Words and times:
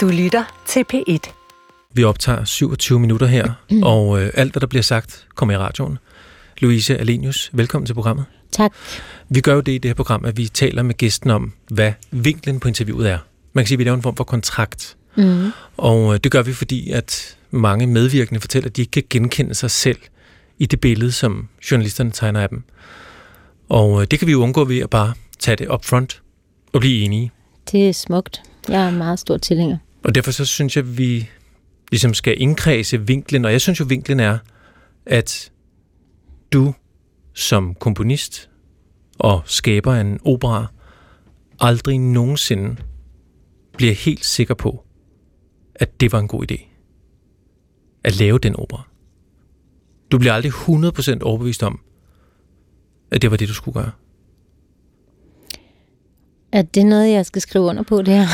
Du 0.00 0.08
lytter 0.08 0.62
til 0.66 0.84
P1. 0.94 1.32
Vi 1.94 2.04
optager 2.04 2.44
27 2.44 3.00
minutter 3.00 3.26
her, 3.26 3.52
mm. 3.70 3.82
og 3.82 4.22
øh, 4.22 4.30
alt, 4.34 4.52
hvad 4.52 4.60
der 4.60 4.66
bliver 4.66 4.82
sagt, 4.82 5.26
kommer 5.34 5.54
i 5.54 5.58
radioen. 5.58 5.98
Louise 6.58 6.98
Alenius, 6.98 7.50
velkommen 7.52 7.86
til 7.86 7.94
programmet. 7.94 8.24
Tak. 8.52 8.72
Vi 9.28 9.40
gør 9.40 9.54
jo 9.54 9.60
det 9.60 9.72
i 9.72 9.78
det 9.78 9.88
her 9.88 9.94
program, 9.94 10.24
at 10.24 10.36
vi 10.36 10.48
taler 10.48 10.82
med 10.82 10.94
gæsten 10.94 11.30
om, 11.30 11.52
hvad 11.68 11.92
vinklen 12.10 12.60
på 12.60 12.68
interviewet 12.68 13.10
er. 13.10 13.18
Man 13.52 13.64
kan 13.64 13.68
sige, 13.68 13.76
at 13.76 13.78
vi 13.78 13.84
laver 13.84 13.96
en 13.96 14.02
form 14.02 14.16
for 14.16 14.24
kontrakt. 14.24 14.96
Mm. 15.16 15.52
Og 15.76 16.14
øh, 16.14 16.20
det 16.24 16.32
gør 16.32 16.42
vi, 16.42 16.52
fordi 16.52 16.90
at 16.90 17.36
mange 17.50 17.86
medvirkende 17.86 18.40
fortæller, 18.40 18.68
at 18.68 18.76
de 18.76 18.82
ikke 18.82 18.92
kan 18.92 19.04
genkende 19.10 19.54
sig 19.54 19.70
selv 19.70 19.98
i 20.58 20.66
det 20.66 20.80
billede, 20.80 21.12
som 21.12 21.48
journalisterne 21.70 22.10
tegner 22.10 22.40
af 22.40 22.48
dem. 22.48 22.62
Og 23.68 24.00
øh, 24.00 24.06
det 24.10 24.18
kan 24.18 24.28
vi 24.28 24.32
jo 24.32 24.42
undgå 24.42 24.64
ved 24.64 24.78
at 24.78 24.90
bare 24.90 25.14
tage 25.38 25.56
det 25.56 25.68
up 25.68 25.84
front 25.84 26.22
og 26.72 26.80
blive 26.80 27.04
enige. 27.04 27.32
Det 27.72 27.88
er 27.88 27.92
smukt. 27.92 28.42
Jeg 28.68 28.86
er 28.86 28.90
meget 28.90 29.18
stor 29.18 29.36
tilhænger. 29.36 29.76
Og 30.04 30.14
derfor 30.14 30.30
så 30.30 30.44
synes 30.44 30.76
jeg, 30.76 30.84
at 30.84 30.98
vi 30.98 31.30
ligesom 31.90 32.14
skal 32.14 32.40
indkredse 32.40 33.06
vinklen, 33.06 33.44
og 33.44 33.52
jeg 33.52 33.60
synes 33.60 33.80
jo, 33.80 33.84
vinklen 33.88 34.20
er, 34.20 34.38
at 35.06 35.52
du 36.52 36.74
som 37.34 37.74
komponist 37.74 38.50
og 39.18 39.42
skaber 39.44 39.94
en 39.94 40.20
opera 40.24 40.66
aldrig 41.60 41.98
nogensinde 41.98 42.76
bliver 43.76 43.94
helt 43.94 44.24
sikker 44.24 44.54
på, 44.54 44.84
at 45.74 46.00
det 46.00 46.12
var 46.12 46.18
en 46.18 46.28
god 46.28 46.50
idé 46.52 46.66
at 48.04 48.16
lave 48.16 48.38
den 48.38 48.56
opera. 48.56 48.82
Du 50.12 50.18
bliver 50.18 50.32
aldrig 50.32 50.52
100% 50.52 51.22
overbevist 51.22 51.62
om, 51.62 51.80
at 53.10 53.22
det 53.22 53.30
var 53.30 53.36
det, 53.36 53.48
du 53.48 53.54
skulle 53.54 53.74
gøre. 53.74 53.90
Er 56.52 56.62
det 56.62 56.86
noget, 56.86 57.12
jeg 57.12 57.26
skal 57.26 57.42
skrive 57.42 57.64
under 57.64 57.82
på, 57.82 58.02
det 58.02 58.14
her? 58.14 58.26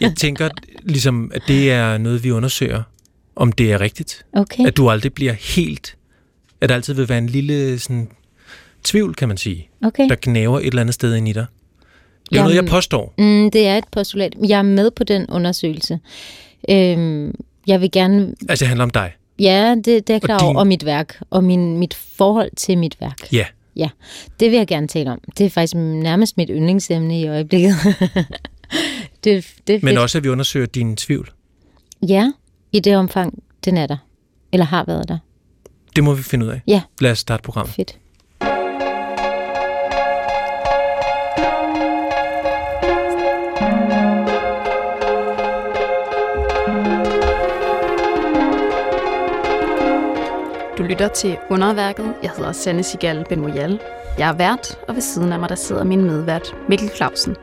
Jeg 0.00 0.16
tænker 0.16 0.48
ligesom, 0.84 1.30
at 1.34 1.42
det 1.48 1.72
er 1.72 1.98
noget, 1.98 2.24
vi 2.24 2.30
undersøger, 2.30 2.82
om 3.36 3.52
det 3.52 3.72
er 3.72 3.80
rigtigt. 3.80 4.24
Okay. 4.32 4.66
At 4.66 4.76
du 4.76 4.90
aldrig 4.90 5.12
bliver 5.14 5.32
helt... 5.32 5.96
At 6.60 6.68
der 6.68 6.74
altid 6.74 6.94
vil 6.94 7.08
være 7.08 7.18
en 7.18 7.26
lille 7.26 7.78
sådan, 7.78 8.08
tvivl, 8.84 9.14
kan 9.14 9.28
man 9.28 9.36
sige, 9.36 9.68
Okay. 9.84 10.08
der 10.08 10.16
gnaver 10.22 10.58
et 10.60 10.66
eller 10.66 10.80
andet 10.80 10.94
sted 10.94 11.14
ind 11.14 11.28
i 11.28 11.32
dig. 11.32 11.46
Det 12.30 12.38
er 12.38 12.42
noget, 12.42 12.56
jeg 12.56 12.66
påstår. 12.66 13.14
Mm, 13.18 13.50
det 13.50 13.66
er 13.66 13.78
et 13.78 13.84
postulat. 13.92 14.34
Jeg 14.48 14.58
er 14.58 14.62
med 14.62 14.90
på 14.90 15.04
den 15.04 15.26
undersøgelse. 15.28 15.98
Øhm, 16.70 17.34
jeg 17.66 17.80
vil 17.80 17.90
gerne... 17.90 18.34
Altså, 18.48 18.62
det 18.62 18.68
handler 18.68 18.84
om 18.84 18.90
dig. 18.90 19.12
Ja, 19.38 19.74
det, 19.74 19.86
det 19.86 19.94
er 19.94 20.14
jeg 20.14 20.16
Og 20.16 20.26
klar 20.26 20.38
din-. 20.38 20.56
Og 20.56 20.66
mit 20.66 20.84
værk. 20.84 21.18
Og 21.30 21.44
min, 21.44 21.78
mit 21.78 21.94
forhold 21.94 22.50
til 22.56 22.78
mit 22.78 22.96
værk. 23.00 23.32
Ja. 23.32 23.44
Ja, 23.76 23.88
det 24.40 24.50
vil 24.50 24.56
jeg 24.56 24.66
gerne 24.66 24.88
tale 24.88 25.10
om. 25.10 25.20
Det 25.38 25.46
er 25.46 25.50
faktisk 25.50 25.74
nærmest 25.74 26.36
mit 26.36 26.50
yndlingsemne 26.52 27.20
i 27.20 27.28
øjeblikket. 27.28 27.74
det, 29.24 29.46
det 29.66 29.74
er 29.74 29.78
Men 29.82 29.88
fedt. 29.88 29.98
også, 29.98 30.18
at 30.18 30.24
vi 30.24 30.28
undersøger 30.28 30.66
din 30.66 30.96
tvivl. 30.96 31.30
Ja, 32.08 32.32
i 32.72 32.80
det 32.80 32.96
omfang, 32.96 33.42
den 33.64 33.76
er 33.76 33.86
der. 33.86 33.96
Eller 34.52 34.66
har 34.66 34.84
været 34.86 35.08
der. 35.08 35.18
Det 35.96 36.04
må 36.04 36.14
vi 36.14 36.22
finde 36.22 36.46
ud 36.46 36.50
af. 36.50 36.60
Ja. 36.66 36.82
Lad 37.00 37.10
os 37.10 37.18
starte 37.18 37.42
programmet. 37.42 37.74
Fedt. 37.74 37.98
Du 50.78 50.82
lytter 50.82 51.08
til 51.08 51.36
Underværket. 51.50 52.14
Jeg 52.22 52.30
hedder 52.36 52.52
Sanne 52.52 52.82
Sigal 52.82 53.24
Benoyal. 53.28 53.80
Jeg 54.18 54.28
er 54.28 54.32
vært, 54.32 54.78
og 54.88 54.94
ved 54.94 55.02
siden 55.02 55.32
af 55.32 55.38
mig 55.40 55.48
der 55.48 55.54
sidder 55.54 55.84
min 55.84 56.04
medvært 56.04 56.54
Mikkel 56.68 56.90
Clausen. 56.96 57.36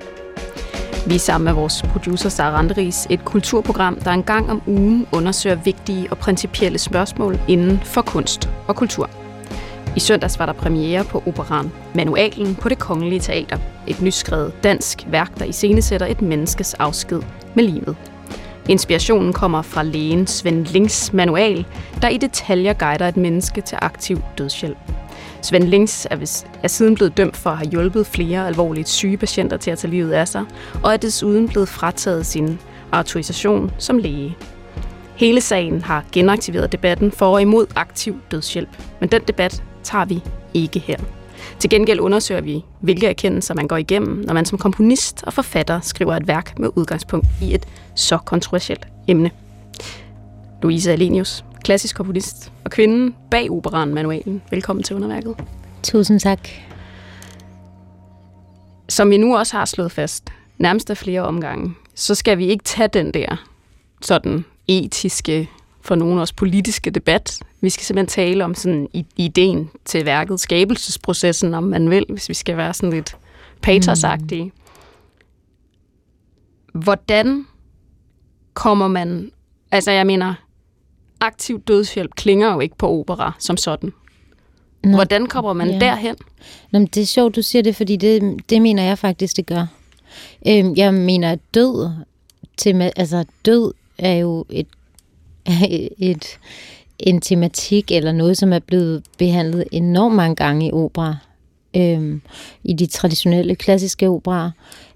Vi 1.08 1.16
er 1.16 1.20
sammen 1.20 1.46
med 1.46 1.54
vores 1.54 1.82
producer 1.82 2.30
Sara 2.30 2.58
Randeris 2.58 3.08
et 3.10 3.26
kulturprogram, 3.26 3.96
der 3.96 4.12
en 4.12 4.24
gang 4.24 4.52
om 4.52 4.62
ugen 4.68 5.08
undersøger 5.12 5.56
vigtige 5.56 6.12
og 6.12 6.18
principielle 6.18 6.78
spørgsmål 6.78 7.40
inden 7.48 7.80
for 7.84 8.02
kunst 8.02 8.50
og 8.68 8.76
kultur. 8.76 9.10
I 9.96 10.00
søndags 10.00 10.40
var 10.40 10.46
der 10.46 10.54
premiere 10.54 11.04
på 11.04 11.24
operan 11.28 11.72
Manualen 11.96 12.56
på 12.56 12.70
det 12.70 12.80
Kongelige 12.80 13.20
Teater. 13.20 13.58
Et 13.88 14.02
nyskrevet 14.02 14.64
dansk 14.64 15.06
værk, 15.08 15.40
der 15.40 15.46
iscenesætter 15.46 16.08
et 16.08 16.22
menneskes 16.22 16.74
afsked 16.74 17.22
med 17.56 17.64
livet. 17.64 17.96
Inspirationen 18.70 19.34
kommer 19.34 19.62
fra 19.62 19.84
lægen 19.84 20.28
Svend 20.28 20.66
Lings 20.66 21.14
manual, 21.14 21.66
der 22.02 22.10
i 22.10 22.18
detaljer 22.18 22.74
guider 22.74 23.08
et 23.08 23.18
menneske 23.18 23.62
til 23.62 23.78
aktiv 23.82 24.22
dødshjælp. 24.38 24.78
Svend 25.42 25.64
Lings 25.64 26.08
er, 26.12 26.16
vis- 26.16 26.46
er 26.64 26.68
siden 26.68 26.96
blevet 26.96 27.18
dømt 27.18 27.38
for 27.38 27.50
at 27.50 27.58
have 27.58 27.70
hjulpet 27.70 28.08
flere 28.08 28.48
alvorligt 28.48 28.90
syge 28.90 29.18
patienter 29.18 29.58
til 29.58 29.72
at 29.72 29.78
tage 29.78 29.92
livet 29.92 30.12
af 30.12 30.28
sig, 30.28 30.46
og 30.84 30.94
er 30.94 30.98
desuden 30.98 31.48
blevet 31.48 31.70
frataget 31.70 32.26
sin 32.26 32.60
autorisation 32.92 33.72
som 33.78 33.98
læge. 33.98 34.38
Hele 35.16 35.42
sagen 35.42 35.82
har 35.82 36.06
genaktiveret 36.12 36.72
debatten 36.72 37.12
for 37.12 37.26
og 37.26 37.42
imod 37.42 37.66
aktiv 37.76 38.20
dødshjælp, 38.32 38.70
men 39.00 39.10
den 39.10 39.22
debat 39.28 39.64
tager 39.84 40.06
vi 40.06 40.24
ikke 40.54 40.80
her. 40.80 40.98
Til 41.60 41.70
gengæld 41.70 42.00
undersøger 42.00 42.42
vi, 42.42 42.66
hvilke 42.80 43.08
erkendelser 43.08 43.54
man 43.54 43.68
går 43.68 43.78
igennem, 43.78 44.24
når 44.26 44.34
man 44.34 44.46
som 44.46 44.58
komponist 44.58 45.24
og 45.24 45.34
forfatter 45.34 45.80
skriver 45.80 46.16
et 46.16 46.28
værk 46.28 46.60
med 46.60 46.70
udgangspunkt 46.76 47.28
i 47.42 47.54
et 47.54 47.66
så 47.96 48.18
kontroversielt 48.18 48.88
emne. 49.08 49.32
Louise 50.62 50.92
Alenius, 50.92 51.46
klassisk 51.64 51.96
komponist 51.96 52.52
og 52.66 52.72
kvinden 52.72 53.16
bag 53.32 53.52
operan 53.52 53.94
Manualen. 53.94 54.42
Velkommen 54.52 54.84
til 54.84 54.96
underværket. 54.96 55.36
Tusind 55.84 56.20
tak. 56.20 56.48
Som 58.90 59.10
vi 59.10 59.18
nu 59.18 59.38
også 59.38 59.58
har 59.58 59.66
slået 59.66 59.92
fast, 59.92 60.30
nærmest 60.58 60.90
af 60.90 60.98
flere 60.98 61.22
omgange, 61.22 61.76
så 61.96 62.16
skal 62.16 62.38
vi 62.38 62.46
ikke 62.46 62.64
tage 62.64 62.88
den 62.88 63.14
der 63.14 63.46
sådan 64.02 64.46
etiske, 64.68 65.50
for 65.82 65.96
nogen 65.96 66.20
også 66.20 66.36
politiske 66.36 66.92
debat. 66.92 67.40
Vi 67.62 67.70
skal 67.70 67.86
simpelthen 67.86 68.26
tale 68.26 68.46
om 68.46 68.56
sådan 68.56 68.88
ideen 69.18 69.70
til 69.86 70.06
værket, 70.06 70.40
skabelsesprocessen, 70.40 71.54
om 71.54 71.64
man 71.64 71.90
vil, 71.90 72.06
hvis 72.10 72.30
vi 72.30 72.34
skal 72.34 72.58
være 72.58 72.74
sådan 72.74 72.90
lidt 72.90 73.18
patosagtige. 73.62 74.44
Mm. 74.44 74.52
Hvordan 76.82 77.46
kommer 78.54 78.88
man... 78.88 79.32
Altså, 79.72 79.92
jeg 79.92 80.06
mener, 80.06 80.34
aktiv 81.20 81.62
dødshjælp 81.62 82.16
klinger 82.16 82.54
jo 82.54 82.60
ikke 82.60 82.76
på 82.76 82.90
opera 83.00 83.32
som 83.40 83.58
sådan. 83.58 83.94
Nå, 84.84 84.92
Hvordan 84.92 85.26
kommer 85.26 85.54
man 85.54 85.70
ja. 85.70 85.80
derhen? 85.80 86.16
Nå, 86.72 86.80
det 86.80 86.98
er 86.98 87.06
sjovt, 87.06 87.36
du 87.36 87.42
siger 87.42 87.62
det, 87.62 87.76
fordi 87.76 87.96
det, 87.96 88.40
det 88.50 88.62
mener 88.62 88.84
jeg 88.84 88.98
faktisk, 88.98 89.38
det 89.38 89.46
gør. 89.46 89.68
Øhm, 90.48 90.76
jeg 90.76 90.94
mener, 90.94 91.32
at 91.32 91.40
død, 91.54 91.90
til, 92.58 92.92
altså 92.96 93.26
død 93.46 93.74
er 93.98 94.14
jo 94.14 94.46
et, 94.50 94.68
et, 95.98 96.40
en 97.00 97.22
tematik 97.22 97.92
eller 97.92 98.12
noget, 98.12 98.38
som 98.38 98.54
er 98.54 98.60
blevet 98.60 99.04
behandlet 99.18 99.66
enormt 99.72 100.16
mange 100.16 100.36
gange 100.36 100.68
i 100.68 100.72
opera. 100.72 101.16
Øhm, 101.76 102.22
I 102.64 102.74
de 102.74 102.86
traditionelle, 102.86 103.56
klassiske 103.56 104.10
operaer. 104.10 104.52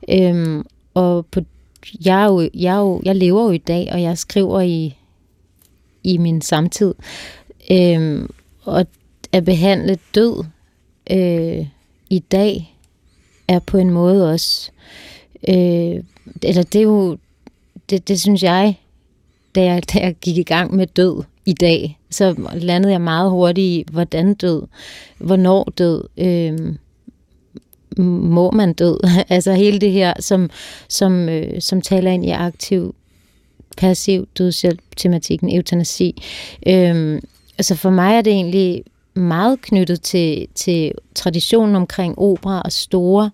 Øhm, 0.10 0.66
og 0.94 1.26
på, 1.26 1.42
jeg, 2.06 2.22
er 2.22 2.26
jo, 2.26 2.50
jeg, 2.54 2.76
er 2.76 2.80
jo, 2.80 3.02
jeg 3.06 3.16
lever 3.16 3.44
jo 3.44 3.52
i 3.52 3.58
dag, 3.58 3.90
og 3.92 4.02
jeg 4.02 4.18
skriver 4.18 4.62
i, 4.62 4.96
i 6.04 6.18
min 6.18 6.42
samtid. 6.42 6.94
Øh, 7.72 8.30
og 8.64 8.86
at 9.32 9.46
behandle 9.46 9.98
død 10.16 10.44
øh, 11.12 11.68
i 12.10 12.20
dag 12.20 12.76
er 13.48 13.60
på 13.60 13.78
en 13.78 13.90
måde 13.90 14.32
også, 14.32 14.72
øh, 15.48 16.04
eller 16.44 16.64
det 16.64 16.76
er 16.76 16.84
jo, 16.84 17.18
det, 17.90 18.08
det 18.08 18.20
synes 18.20 18.44
jeg, 18.44 18.80
da 19.56 19.64
jeg, 19.64 19.94
da 19.94 20.00
jeg 20.00 20.16
gik 20.22 20.38
i 20.38 20.44
gang 20.44 20.76
med 20.76 20.88
død 20.88 21.24
i 21.46 21.54
dag, 21.54 22.00
så 22.10 22.36
landede 22.54 22.94
jeg 22.94 23.02
meget 23.02 23.32
hurtigt 23.32 23.66
i, 23.66 23.86
hvordan 23.92 24.34
død, 24.34 24.64
hvornår 25.18 25.74
død, 25.78 26.04
øh, 26.18 26.76
må 28.06 28.52
man 28.52 28.74
død, 28.74 29.00
altså 29.30 29.54
hele 29.54 29.80
det 29.80 29.92
her, 29.92 30.14
som, 30.20 30.50
som, 30.90 31.30
øh, 31.30 31.62
som 31.62 31.82
taler 31.82 32.12
ind 32.12 32.26
i 32.26 32.30
aktiv, 32.30 32.96
passiv 33.78 34.28
dødshjælp, 34.38 34.82
tematikken, 34.98 35.56
eutanasi. 35.56 36.24
Øhm, 36.68 37.22
altså 37.58 37.76
for 37.76 37.90
mig 37.90 38.18
er 38.18 38.22
det 38.22 38.34
egentlig 38.34 38.84
meget 39.14 39.62
knyttet 39.62 40.02
til, 40.02 40.48
til 40.56 40.92
traditionen 41.16 41.76
omkring 41.76 42.20
opera 42.20 42.62
og 42.66 42.72
store 42.72 43.32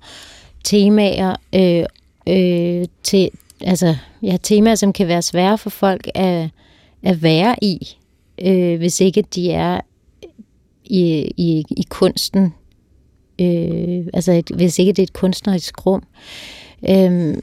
temaer, 0.63 1.35
øh, 1.55 1.85
øh, 2.27 2.85
til, 3.03 3.29
altså, 3.61 3.95
ja, 4.23 4.37
temaer, 4.43 4.75
som 4.75 4.93
kan 4.93 5.07
være 5.07 5.21
svære 5.21 5.57
for 5.57 5.69
folk 5.69 6.07
at, 6.15 6.49
at 7.03 7.23
være 7.23 7.55
i, 7.61 7.95
øh, 8.41 8.77
hvis 8.77 9.01
ikke 9.01 9.21
de 9.21 9.51
er 9.51 9.81
i, 10.85 11.31
i, 11.37 11.65
i 11.69 11.85
kunsten, 11.89 12.53
øh, 13.41 14.05
altså 14.13 14.31
et, 14.31 14.51
hvis 14.55 14.79
ikke 14.79 14.93
det 14.93 14.99
er 14.99 15.03
et 15.03 15.13
kunstnerisk 15.13 15.85
rum. 15.85 16.03
Øh, 16.89 17.37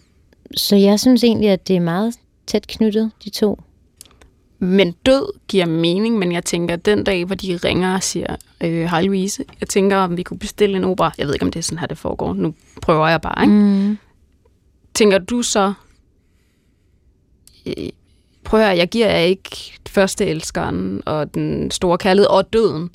så 0.57 0.77
jeg 0.77 1.01
synes 1.01 1.25
egentlig, 1.25 1.51
at 1.51 1.69
det 1.69 1.77
er 1.77 1.81
meget 1.81 2.15
tæt 2.47 2.67
knyttet, 2.67 3.11
de 3.25 3.31
to. 3.31 3.61
Men 4.59 4.93
død 5.07 5.33
giver 5.49 5.67
mening, 5.67 6.19
men 6.19 6.33
jeg 6.33 6.45
tænker, 6.45 6.77
den 6.77 7.05
dag, 7.05 7.25
hvor 7.25 7.35
de 7.35 7.57
ringer 7.65 7.95
og 7.95 8.03
siger, 8.03 8.37
øh, 8.61 8.85
hej 8.85 9.03
Louise, 9.03 9.45
jeg 9.61 9.69
tænker, 9.69 9.97
om 9.97 10.17
vi 10.17 10.23
kunne 10.23 10.39
bestille 10.39 10.77
en 10.77 10.85
opera. 10.85 11.13
Jeg 11.19 11.27
ved 11.27 11.35
ikke, 11.35 11.45
om 11.45 11.51
det 11.51 11.59
er 11.59 11.63
sådan 11.63 11.79
her, 11.79 11.87
det 11.87 11.99
foregår. 11.99 12.35
Nu 12.35 12.55
prøver 12.83 13.09
jeg 13.09 13.21
bare, 13.21 13.45
ikke? 13.45 13.55
Mm. 13.55 13.99
Tænker 14.95 15.19
du 15.19 15.43
så, 15.43 15.73
øh, 17.67 17.89
prøv 18.45 18.61
at 18.61 18.67
høre, 18.67 18.77
jeg 18.77 18.89
giver 18.89 19.07
jer 19.07 19.19
ikke 19.19 19.79
første 19.89 20.27
elskeren 20.27 21.03
og 21.07 21.35
den 21.35 21.71
store 21.71 21.99
kærlighed 21.99 22.29
og 22.29 22.53
døden. 22.53 22.91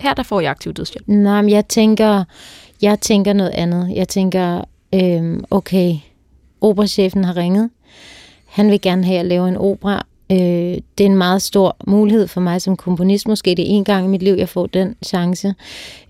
Her 0.00 0.14
der 0.14 0.22
får 0.22 0.40
jeg 0.40 0.50
aktiv 0.50 0.72
dødshjælp. 0.72 1.08
Nej, 1.08 1.42
men 1.42 1.50
jeg 1.50 1.68
tænker, 1.68 2.24
jeg 2.82 3.00
tænker 3.00 3.32
noget 3.32 3.50
andet. 3.50 3.92
Jeg 3.96 4.08
tænker, 4.08 4.64
øhm, 4.94 5.44
okay, 5.50 5.94
operachefen 6.60 7.24
har 7.24 7.36
ringet. 7.36 7.70
Han 8.54 8.70
vil 8.70 8.80
gerne 8.80 9.04
have 9.04 9.18
at 9.18 9.26
lave 9.26 9.48
en 9.48 9.56
opera. 9.56 10.06
Øh, 10.32 10.38
det 10.98 11.00
er 11.00 11.06
en 11.06 11.16
meget 11.16 11.42
stor 11.42 11.76
mulighed 11.86 12.26
for 12.26 12.40
mig 12.40 12.62
som 12.62 12.76
komponist. 12.76 13.28
Måske 13.28 13.54
det 13.54 13.62
er 13.62 13.68
en 13.68 13.84
gang 13.84 14.04
i 14.04 14.08
mit 14.08 14.22
liv, 14.22 14.34
jeg 14.34 14.48
får 14.48 14.66
den 14.66 14.96
chance. 15.04 15.54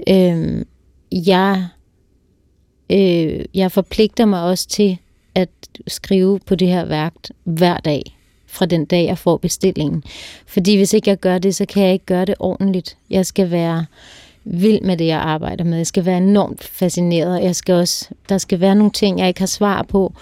Øh, 0.09 0.65
jeg, 1.13 1.67
øh, 2.91 3.45
jeg 3.55 3.73
forpligter 3.73 4.25
mig 4.25 4.43
også 4.43 4.69
til 4.69 4.99
at 5.35 5.49
skrive 5.87 6.41
på 6.47 6.55
det 6.55 6.69
her 6.69 6.85
værk 6.85 7.15
hver 7.45 7.77
dag 7.77 8.19
fra 8.47 8.67
den 8.67 8.85
dag, 8.85 9.07
jeg 9.07 9.19
får 9.19 9.37
bestillingen. 9.37 10.03
Fordi 10.47 10.77
hvis 10.77 10.93
ikke 10.93 11.11
jeg 11.11 11.19
gør 11.19 11.39
det, 11.39 11.55
så 11.55 11.67
kan 11.67 11.83
jeg 11.83 11.93
ikke 11.93 12.07
gøre 12.07 12.25
det 12.25 12.35
ordentligt. 12.39 12.97
Jeg 13.11 13.27
skal 13.27 13.51
være 13.51 13.87
vild 14.45 14.81
med 14.81 14.97
det, 14.97 15.07
jeg 15.07 15.19
arbejder 15.19 15.65
med. 15.65 15.77
Jeg 15.77 15.87
skal 15.87 16.05
være 16.05 16.19
enormt 16.19 16.65
fascineret. 16.65 17.43
Jeg 17.43 17.57
skal 17.57 17.75
også, 17.75 18.09
der 18.29 18.39
skal 18.39 18.61
være 18.61 18.75
nogle 18.75 18.93
ting, 18.93 19.19
jeg 19.19 19.29
ikke 19.29 19.41
har 19.41 19.47
svar 19.47 19.83
på 19.83 20.13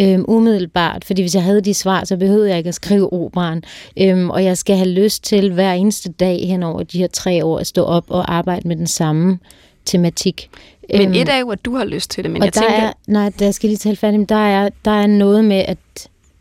øhm, 0.00 0.24
umiddelbart, 0.28 1.04
fordi 1.04 1.22
hvis 1.22 1.34
jeg 1.34 1.42
havde 1.42 1.60
de 1.60 1.74
svar, 1.74 2.04
så 2.04 2.16
behøvede 2.16 2.48
jeg 2.48 2.58
ikke 2.58 2.68
at 2.68 2.74
skrive 2.74 3.12
operan. 3.12 3.62
Øhm, 3.96 4.30
og 4.30 4.44
jeg 4.44 4.58
skal 4.58 4.76
have 4.76 4.88
lyst 4.88 5.24
til 5.24 5.52
hver 5.52 5.72
eneste 5.72 6.12
dag 6.12 6.46
hen 6.48 6.62
over 6.62 6.82
de 6.82 6.98
her 6.98 7.06
tre 7.06 7.44
år 7.44 7.58
at 7.58 7.66
stå 7.66 7.84
op 7.84 8.04
og 8.08 8.34
arbejde 8.34 8.68
med 8.68 8.76
den 8.76 8.86
samme 8.86 9.38
tematik. 9.84 10.50
Men 10.90 11.02
øhm, 11.02 11.12
et 11.12 11.28
er 11.28 11.38
jo, 11.38 11.50
at 11.50 11.64
du 11.64 11.76
har 11.76 11.84
lyst 11.84 12.10
til 12.10 12.24
det, 12.24 12.30
men 12.30 12.42
og 12.42 12.46
jeg 12.46 12.54
der 12.54 12.60
tænker... 12.60 12.76
Er, 12.76 12.92
nej, 13.06 13.32
der 13.38 13.50
skal 13.50 13.68
lige 13.68 13.76
tale 13.76 13.96
færdigt, 13.96 14.20
men 14.20 14.26
der 14.26 14.34
er, 14.34 14.68
der 14.84 14.90
er 14.90 15.06
noget 15.06 15.44
med, 15.44 15.64
at 15.68 15.78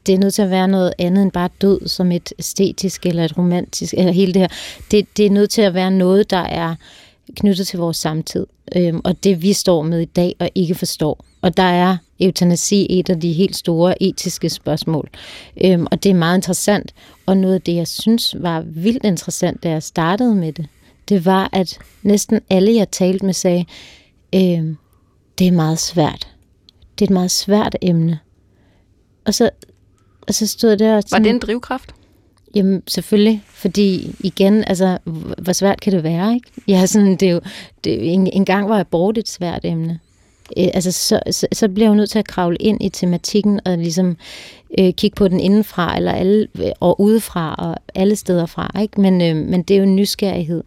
det 0.06 0.16
er 0.16 0.20
nødt 0.20 0.34
til 0.34 0.42
at 0.42 0.50
være 0.50 0.68
noget 0.68 0.94
andet 1.00 1.24
end 1.24 1.32
bare 1.32 1.50
død 1.62 1.88
som 1.88 2.12
et 2.12 2.34
æstetisk 2.40 3.06
eller 3.06 3.26
et 3.26 3.38
romantisk, 3.38 3.94
eller 3.98 4.12
hele 4.12 4.34
det 4.34 4.42
her. 4.42 4.48
Det, 4.92 5.18
det 5.18 5.26
er 5.26 5.30
nødt 5.30 5.50
til 5.50 5.62
at 5.62 5.74
være 5.74 5.92
noget, 5.92 6.30
der 6.30 6.38
er 6.38 6.76
knyttet 7.36 7.68
til 7.68 7.80
vores 7.80 7.98
samtid, 7.98 8.46
øhm, 8.76 9.02
og 9.04 9.24
det 9.24 9.42
vi 9.42 9.54
står 9.54 9.82
med 9.82 10.00
i 10.00 10.06
dag 10.06 10.36
og 10.40 10.50
ikke 10.56 10.76
forstår. 10.76 11.26
Og 11.46 11.58
der 11.58 11.64
er 11.64 11.98
eutanasi 12.20 12.88
et 12.90 13.10
af 13.10 13.20
de 13.20 13.34
helt 13.34 13.56
store 13.56 14.04
etiske 14.04 14.50
spørgsmål. 14.50 15.10
Øhm, 15.64 15.88
og 15.92 16.04
det 16.04 16.10
er 16.10 16.14
meget 16.14 16.38
interessant. 16.38 16.94
Og 17.26 17.38
noget 17.38 17.54
af 17.54 17.62
det, 17.62 17.76
jeg 17.76 17.88
synes 17.88 18.36
var 18.40 18.62
vildt 18.62 19.06
interessant, 19.06 19.64
da 19.64 19.70
jeg 19.70 19.84
startede 19.84 20.36
med 20.36 20.54
det, 20.54 20.68
det 21.10 21.26
var, 21.26 21.50
at 21.54 21.80
næsten 22.04 22.40
alle, 22.50 22.76
jeg 22.76 22.92
talte 22.92 23.26
med, 23.26 23.34
sagde, 23.34 23.66
øhm, 24.36 24.78
det 25.40 25.48
er 25.48 25.52
meget 25.52 25.80
svært. 25.80 26.28
Det 27.00 27.06
er 27.06 27.10
et 27.10 27.14
meget 27.14 27.32
svært 27.32 27.76
emne. 27.82 28.20
Og 29.26 29.34
så, 29.34 29.50
og 30.28 30.34
så 30.34 30.48
stod 30.48 30.78
der... 30.78 31.02
Var 31.12 31.20
det 31.20 31.30
en 31.30 31.40
drivkraft? 31.40 31.96
Jamen, 32.56 32.84
selvfølgelig, 32.88 33.44
fordi 33.48 34.16
igen, 34.20 34.64
altså, 34.68 34.98
hvor 35.38 35.54
svært 35.54 35.82
kan 35.82 35.94
det 35.94 36.04
være, 36.04 36.34
ikke? 36.34 36.52
Ja, 36.68 36.86
sådan, 36.86 37.16
det 37.16 37.28
er 37.28 37.32
jo, 37.32 37.42
det, 37.84 38.14
en, 38.14 38.28
en 38.28 38.46
gang 38.46 38.70
var 38.70 38.80
abort 38.80 39.18
et 39.18 39.30
svært 39.30 39.66
emne. 39.66 40.00
Øh, 40.58 40.68
altså, 40.74 40.92
så, 40.92 41.20
så, 41.32 41.48
så 41.52 41.70
bliver 41.70 41.90
jeg 41.90 41.96
nødt 41.96 42.10
til 42.10 42.20
at 42.20 42.28
kravle 42.28 42.58
ind 42.58 42.84
i 42.84 42.90
tematikken 42.90 43.60
og 43.66 43.78
ligesom 43.78 44.18
øh, 44.80 44.94
kigge 44.94 45.16
på 45.16 45.28
den 45.28 45.40
indenfra, 45.40 45.98
eller 45.98 46.12
alle, 46.12 46.48
og 46.80 47.02
udefra, 47.02 47.56
og 47.56 47.76
alle 47.96 48.16
steder 48.16 48.46
fra, 48.46 48.72
ikke? 48.82 49.02
Men, 49.02 49.22
øh, 49.22 49.36
men 49.36 49.64
det 49.64 49.74
er 49.74 49.78
jo 49.78 49.84
en 49.84 49.96
nysgerrighed. 49.96 50.64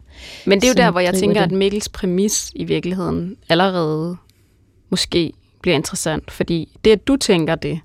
Men 0.46 0.60
det 0.60 0.66
er 0.66 0.70
jo 0.70 0.74
der, 0.74 0.90
hvor 0.90 1.00
jeg 1.00 1.14
tænker, 1.14 1.40
det. 1.40 1.52
at 1.52 1.58
Mikkels 1.58 1.88
præmis 1.88 2.52
i 2.54 2.64
virkeligheden 2.64 3.36
allerede 3.48 4.16
måske 4.90 5.32
bliver 5.62 5.74
interessant, 5.74 6.30
fordi 6.30 6.78
det, 6.84 6.90
at 6.90 7.06
du 7.06 7.16
tænker 7.16 7.54
det, 7.54 7.80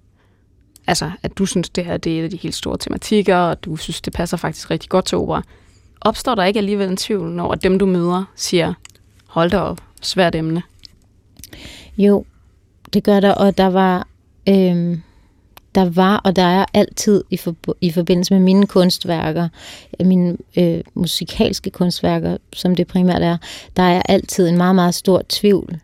altså, 0.87 1.11
at 1.23 1.37
du 1.37 1.45
synes, 1.45 1.69
det 1.69 1.85
her 1.85 1.97
det 1.97 2.15
er 2.15 2.19
et 2.19 2.23
af 2.23 2.29
de 2.29 2.37
helt 2.37 2.55
store 2.55 2.77
tematikker, 2.77 3.37
og 3.37 3.63
du 3.63 3.75
synes, 3.75 4.01
det 4.01 4.13
passer 4.13 4.37
faktisk 4.37 4.71
rigtig 4.71 4.89
godt 4.89 5.05
til 5.05 5.17
opera, 5.17 5.43
opstår 6.01 6.35
der 6.35 6.43
ikke 6.43 6.57
alligevel 6.57 6.89
en 6.89 6.97
tvivl, 6.97 7.29
når 7.29 7.55
dem, 7.55 7.79
du 7.79 7.85
møder, 7.85 8.23
siger, 8.35 8.73
hold 9.25 9.51
da 9.51 9.57
op, 9.57 9.81
svært 10.01 10.35
emne? 10.35 10.61
Jo, 11.97 12.25
det 12.93 13.03
gør 13.03 13.19
der, 13.19 13.31
og 13.31 13.57
der 13.57 13.65
var, 13.65 14.07
øhm, 14.49 15.01
der 15.75 15.89
var, 15.89 16.17
og 16.17 16.35
der 16.35 16.43
er 16.43 16.65
altid 16.73 17.23
i, 17.29 17.37
for, 17.37 17.55
i 17.81 17.91
forbindelse 17.91 18.33
med 18.33 18.41
mine 18.41 18.67
kunstværker, 18.67 19.49
mine 19.99 20.37
øh, 20.57 20.81
musikalske 20.93 21.69
kunstværker, 21.69 22.37
som 22.53 22.75
det 22.75 22.87
primært 22.87 23.21
er, 23.21 23.37
der 23.77 23.83
er 23.83 24.01
altid 24.09 24.47
en 24.47 24.57
meget, 24.57 24.75
meget 24.75 24.95
stor 24.95 25.21
tvivl 25.29 25.79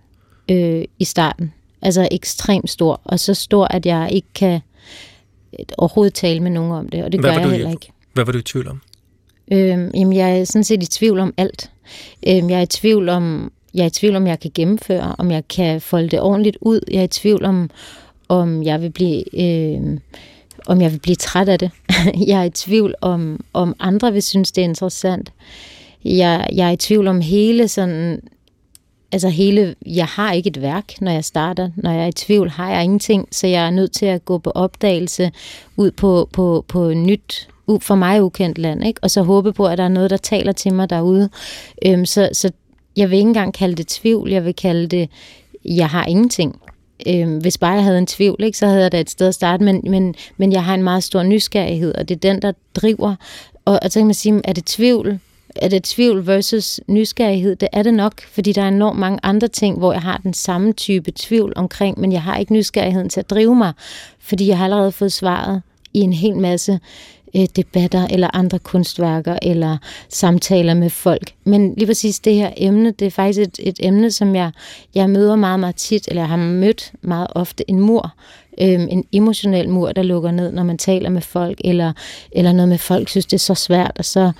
øh, 0.51 0.83
i 0.99 1.05
starten. 1.05 1.53
Altså 1.81 2.07
ekstremt 2.11 2.69
stor, 2.69 3.01
og 3.03 3.19
så 3.19 3.33
stor, 3.33 3.65
at 3.65 3.85
jeg 3.85 4.09
ikke 4.11 4.27
kan 4.35 4.59
overhovedet 5.77 6.13
tale 6.13 6.39
med 6.39 6.51
nogen 6.51 6.71
om 6.71 6.89
det, 6.89 7.03
og 7.03 7.11
det 7.11 7.19
hvad 7.19 7.29
gør 7.29 7.37
jeg 7.37 7.47
du, 7.47 7.51
heller 7.51 7.71
ikke. 7.71 7.91
Hvad 8.13 8.25
var 8.25 8.31
du 8.31 8.37
i 8.37 8.41
tvivl 8.41 8.67
om? 8.67 8.81
Øhm, 9.51 9.91
jamen, 9.93 10.13
jeg 10.13 10.39
er 10.39 10.43
sådan 10.43 10.63
set 10.63 10.83
i 10.83 10.85
tvivl 10.85 11.19
om 11.19 11.33
alt. 11.37 11.71
Øhm, 12.27 12.49
jeg 12.49 12.57
er 12.57 12.61
i 12.61 12.65
tvivl 12.65 13.09
om, 13.09 13.51
jeg 13.73 13.81
er 13.81 13.87
i 13.87 13.89
tvivl 13.89 14.15
om, 14.15 14.27
jeg 14.27 14.39
kan 14.39 14.51
gennemføre, 14.53 15.15
om 15.17 15.31
jeg 15.31 15.47
kan 15.47 15.81
folde 15.81 16.09
det 16.09 16.21
ordentligt 16.21 16.57
ud. 16.61 16.79
Jeg 16.91 16.99
er 16.99 17.03
i 17.03 17.07
tvivl 17.07 17.45
om, 17.45 17.69
om 18.29 18.63
jeg 18.63 18.81
vil 18.81 18.89
blive, 18.89 19.39
øh, 19.39 19.99
om 20.67 20.81
jeg 20.81 20.91
vil 20.91 20.99
blive 20.99 21.15
træt 21.15 21.49
af 21.49 21.59
det. 21.59 21.71
jeg 22.27 22.39
er 22.39 22.43
i 22.43 22.49
tvivl 22.49 22.95
om, 23.01 23.39
om 23.53 23.75
andre 23.79 24.13
vil 24.13 24.23
synes, 24.23 24.51
det 24.51 24.61
er 24.61 24.65
interessant. 24.65 25.33
Jeg, 26.05 26.47
jeg 26.55 26.67
er 26.67 26.71
i 26.71 26.77
tvivl 26.77 27.07
om 27.07 27.21
hele 27.21 27.67
sådan, 27.67 28.21
altså 29.11 29.29
hele, 29.29 29.75
jeg 29.85 30.05
har 30.05 30.33
ikke 30.33 30.47
et 30.47 30.61
værk, 30.61 31.01
når 31.01 31.11
jeg 31.11 31.25
starter. 31.25 31.69
Når 31.75 31.91
jeg 31.91 32.03
er 32.03 32.07
i 32.07 32.11
tvivl, 32.11 32.49
har 32.49 32.71
jeg 32.71 32.83
ingenting, 32.83 33.27
så 33.31 33.47
jeg 33.47 33.65
er 33.65 33.69
nødt 33.69 33.91
til 33.91 34.05
at 34.05 34.25
gå 34.25 34.37
på 34.37 34.51
opdagelse 34.55 35.31
ud 35.77 35.91
på, 35.91 36.29
på, 36.33 36.65
på 36.67 36.93
nyt, 36.93 37.49
for 37.81 37.95
mig 37.95 38.23
ukendt 38.23 38.57
land, 38.57 38.83
ikke? 38.83 38.99
og 39.03 39.11
så 39.11 39.21
håbe 39.21 39.53
på, 39.53 39.65
at 39.67 39.77
der 39.77 39.83
er 39.83 39.87
noget, 39.87 40.09
der 40.09 40.17
taler 40.17 40.51
til 40.51 40.73
mig 40.73 40.89
derude. 40.89 41.29
Øhm, 41.85 42.05
så, 42.05 42.29
så 42.33 42.51
jeg 42.97 43.09
vil 43.09 43.17
ikke 43.17 43.27
engang 43.27 43.53
kalde 43.53 43.75
det 43.75 43.87
tvivl, 43.87 44.29
jeg 44.29 44.45
vil 44.45 44.55
kalde 44.55 44.87
det, 44.87 45.09
jeg 45.65 45.89
har 45.89 46.05
ingenting. 46.05 46.61
Øhm, 47.07 47.37
hvis 47.37 47.57
bare 47.57 47.71
jeg 47.71 47.83
havde 47.83 47.97
en 47.97 48.07
tvivl, 48.07 48.43
ikke, 48.43 48.57
så 48.57 48.65
havde 48.65 48.81
jeg 48.81 48.91
da 48.91 48.99
et 48.99 49.09
sted 49.09 49.27
at 49.27 49.33
starte, 49.33 49.63
men, 49.63 49.81
men, 49.83 50.15
men 50.37 50.51
jeg 50.51 50.63
har 50.63 50.73
en 50.73 50.83
meget 50.83 51.03
stor 51.03 51.23
nysgerrighed, 51.23 51.95
og 51.95 52.09
det 52.09 52.15
er 52.15 52.33
den, 52.33 52.41
der 52.41 52.51
driver. 52.75 53.15
Og, 53.65 53.79
og 53.81 53.91
så 53.91 53.99
kan 53.99 54.07
man 54.07 54.13
sige, 54.13 54.41
er 54.43 54.53
det 54.53 54.65
tvivl? 54.65 55.19
Er 55.55 55.67
det 55.67 55.83
tvivl 55.83 56.27
versus 56.27 56.79
nysgerrighed? 56.87 57.55
Det 57.55 57.69
er 57.73 57.83
det 57.83 57.93
nok, 57.93 58.21
fordi 58.21 58.53
der 58.53 58.61
er 58.61 58.67
enormt 58.67 58.99
mange 58.99 59.19
andre 59.23 59.47
ting, 59.47 59.77
hvor 59.77 59.93
jeg 59.93 60.01
har 60.01 60.17
den 60.17 60.33
samme 60.33 60.73
type 60.73 61.11
tvivl 61.11 61.53
omkring, 61.55 61.99
men 61.99 62.11
jeg 62.11 62.23
har 62.23 62.37
ikke 62.37 62.53
nysgerrigheden 62.53 63.09
til 63.09 63.19
at 63.19 63.29
drive 63.29 63.55
mig, 63.55 63.73
fordi 64.19 64.47
jeg 64.47 64.57
har 64.57 64.63
allerede 64.63 64.91
fået 64.91 65.13
svaret 65.13 65.61
i 65.93 65.99
en 65.99 66.13
hel 66.13 66.37
masse 66.37 66.79
øh, 67.35 67.45
debatter 67.55 68.07
eller 68.07 68.29
andre 68.33 68.59
kunstværker 68.59 69.37
eller 69.41 69.77
samtaler 70.09 70.73
med 70.73 70.89
folk. 70.89 71.33
Men 71.43 71.73
lige 71.77 71.87
præcis 71.87 72.19
det 72.19 72.35
her 72.35 72.51
emne, 72.57 72.91
det 72.91 73.05
er 73.05 73.11
faktisk 73.11 73.39
et, 73.39 73.59
et 73.59 73.79
emne, 73.79 74.11
som 74.11 74.35
jeg, 74.35 74.51
jeg 74.95 75.09
møder 75.09 75.35
meget, 75.35 75.59
meget 75.59 75.75
tit, 75.75 76.07
eller 76.07 76.21
jeg 76.21 76.29
har 76.29 76.37
mødt 76.37 76.91
meget 77.01 77.27
ofte 77.35 77.69
en 77.69 77.79
mur, 77.79 78.13
øh, 78.61 78.87
en 78.89 79.03
emotionel 79.11 79.69
mur, 79.69 79.91
der 79.91 80.03
lukker 80.03 80.31
ned, 80.31 80.51
når 80.51 80.63
man 80.63 80.77
taler 80.77 81.09
med 81.09 81.21
folk, 81.21 81.61
eller, 81.63 81.93
eller 82.31 82.51
noget 82.51 82.69
med 82.69 82.77
folk 82.77 83.09
synes, 83.09 83.25
det 83.25 83.33
er 83.33 83.37
så 83.37 83.55
svært, 83.55 83.91
og 83.97 84.05
så 84.05 84.31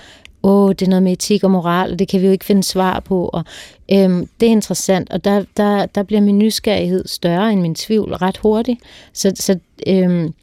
åh, 0.43 0.69
det 0.69 0.81
er 0.81 0.89
noget 0.89 1.03
med 1.03 1.12
etik 1.12 1.43
og 1.43 1.51
moral, 1.51 1.91
og 1.91 2.00
det 2.00 2.08
kan 2.08 2.22
vi 2.22 2.25
jo 2.25 2.31
ikke 2.31 2.46
finde 2.46 2.63
svar 2.63 3.00
på. 3.00 3.29
Og, 3.34 3.43
øhm, 3.91 4.29
det 4.39 4.48
er 4.48 4.51
interessant, 4.51 5.10
og 5.12 5.24
der, 5.24 5.43
der, 5.58 5.86
der 5.86 6.03
bliver 6.03 6.22
min 6.22 6.38
nysgerrighed 6.39 7.08
større 7.08 7.51
end 7.51 7.62
min 7.62 7.75
tvivl 7.75 8.13
ret 8.13 8.38
hurtigt. 8.38 8.79
Så, 9.13 9.31
så, 9.36 9.60
øhm, 9.88 10.34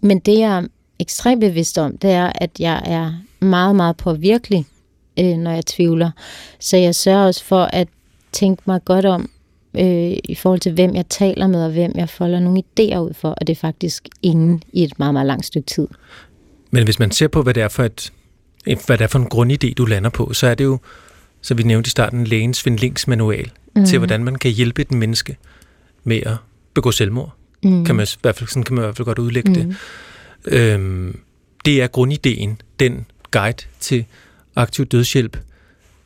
men 0.00 0.18
det, 0.18 0.38
jeg 0.38 0.64
ekstremt 0.98 1.40
bevidst 1.40 1.78
om, 1.78 1.98
det 1.98 2.10
er, 2.10 2.32
at 2.34 2.50
jeg 2.58 2.82
er 2.84 3.12
meget, 3.44 3.76
meget 3.76 3.96
påvirkelig, 3.96 4.66
øh, 5.18 5.36
når 5.36 5.50
jeg 5.50 5.66
tvivler. 5.66 6.10
Så 6.60 6.76
jeg 6.76 6.94
sørger 6.94 7.26
også 7.26 7.44
for 7.44 7.62
at 7.62 7.88
tænke 8.32 8.62
mig 8.66 8.84
godt 8.84 9.04
om, 9.04 9.30
øh, 9.78 10.12
i 10.24 10.34
forhold 10.34 10.60
til 10.60 10.72
hvem 10.72 10.94
jeg 10.94 11.08
taler 11.08 11.46
med, 11.46 11.64
og 11.64 11.70
hvem 11.70 11.92
jeg 11.94 12.08
folder 12.08 12.40
nogle 12.40 12.62
idéer 12.62 12.96
ud 12.96 13.14
for, 13.14 13.28
og 13.28 13.46
det 13.46 13.52
er 13.52 13.60
faktisk 13.60 14.08
ingen 14.22 14.62
i 14.72 14.82
et 14.84 14.98
meget, 14.98 15.14
meget 15.14 15.26
langt 15.26 15.46
stykke 15.46 15.66
tid. 15.66 15.88
Men 16.70 16.84
hvis 16.84 16.98
man 16.98 17.10
ser 17.10 17.28
på, 17.28 17.42
hvad 17.42 17.54
det 17.54 17.62
er 17.62 17.68
for, 17.68 17.84
et, 17.84 18.12
hvad 18.64 18.98
det 18.98 19.00
er 19.00 19.06
for 19.06 19.18
en 19.18 19.28
grundidé, 19.34 19.74
du 19.74 19.84
lander 19.84 20.10
på, 20.10 20.32
så 20.32 20.46
er 20.46 20.54
det 20.54 20.64
jo, 20.64 20.78
så 21.40 21.54
vi 21.54 21.62
nævnte 21.62 21.88
i 21.88 21.90
starten, 21.90 22.24
lægens 22.24 22.66
Links 22.66 23.08
manual 23.08 23.50
mm. 23.76 23.84
til, 23.84 23.98
hvordan 23.98 24.24
man 24.24 24.34
kan 24.34 24.50
hjælpe 24.50 24.82
et 24.82 24.92
menneske 24.92 25.36
med 26.04 26.20
at 26.26 26.36
begå 26.74 26.90
selvmord. 26.90 27.34
Mm. 27.62 27.84
Kan 27.84 27.96
man, 27.96 28.06
i 28.12 28.18
hvert 28.22 28.36
fald, 28.36 28.48
sådan 28.48 28.62
kan 28.62 28.74
man 28.74 28.82
i 28.82 28.86
hvert 28.86 28.96
fald 28.96 29.06
godt 29.06 29.18
udlægge 29.18 29.48
mm. 29.48 29.54
det. 29.54 29.76
Øhm, 30.44 31.20
det 31.64 31.82
er 31.82 31.86
grundideen, 31.86 32.60
den 32.80 33.06
guide 33.30 33.66
til 33.80 34.04
aktiv 34.56 34.86
dødshjælp, 34.86 35.38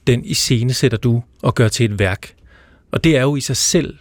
den 0.07 0.25
i 0.25 0.35
scene 0.35 0.75
sætter 0.75 0.99
du 0.99 1.23
og 1.43 1.55
gør 1.55 1.69
til 1.69 1.93
et 1.93 1.99
værk. 1.99 2.35
Og 2.91 3.05
det 3.05 3.17
er 3.17 3.23
jo 3.23 3.37
i 3.37 3.41
sig 3.41 3.57
selv 3.57 3.97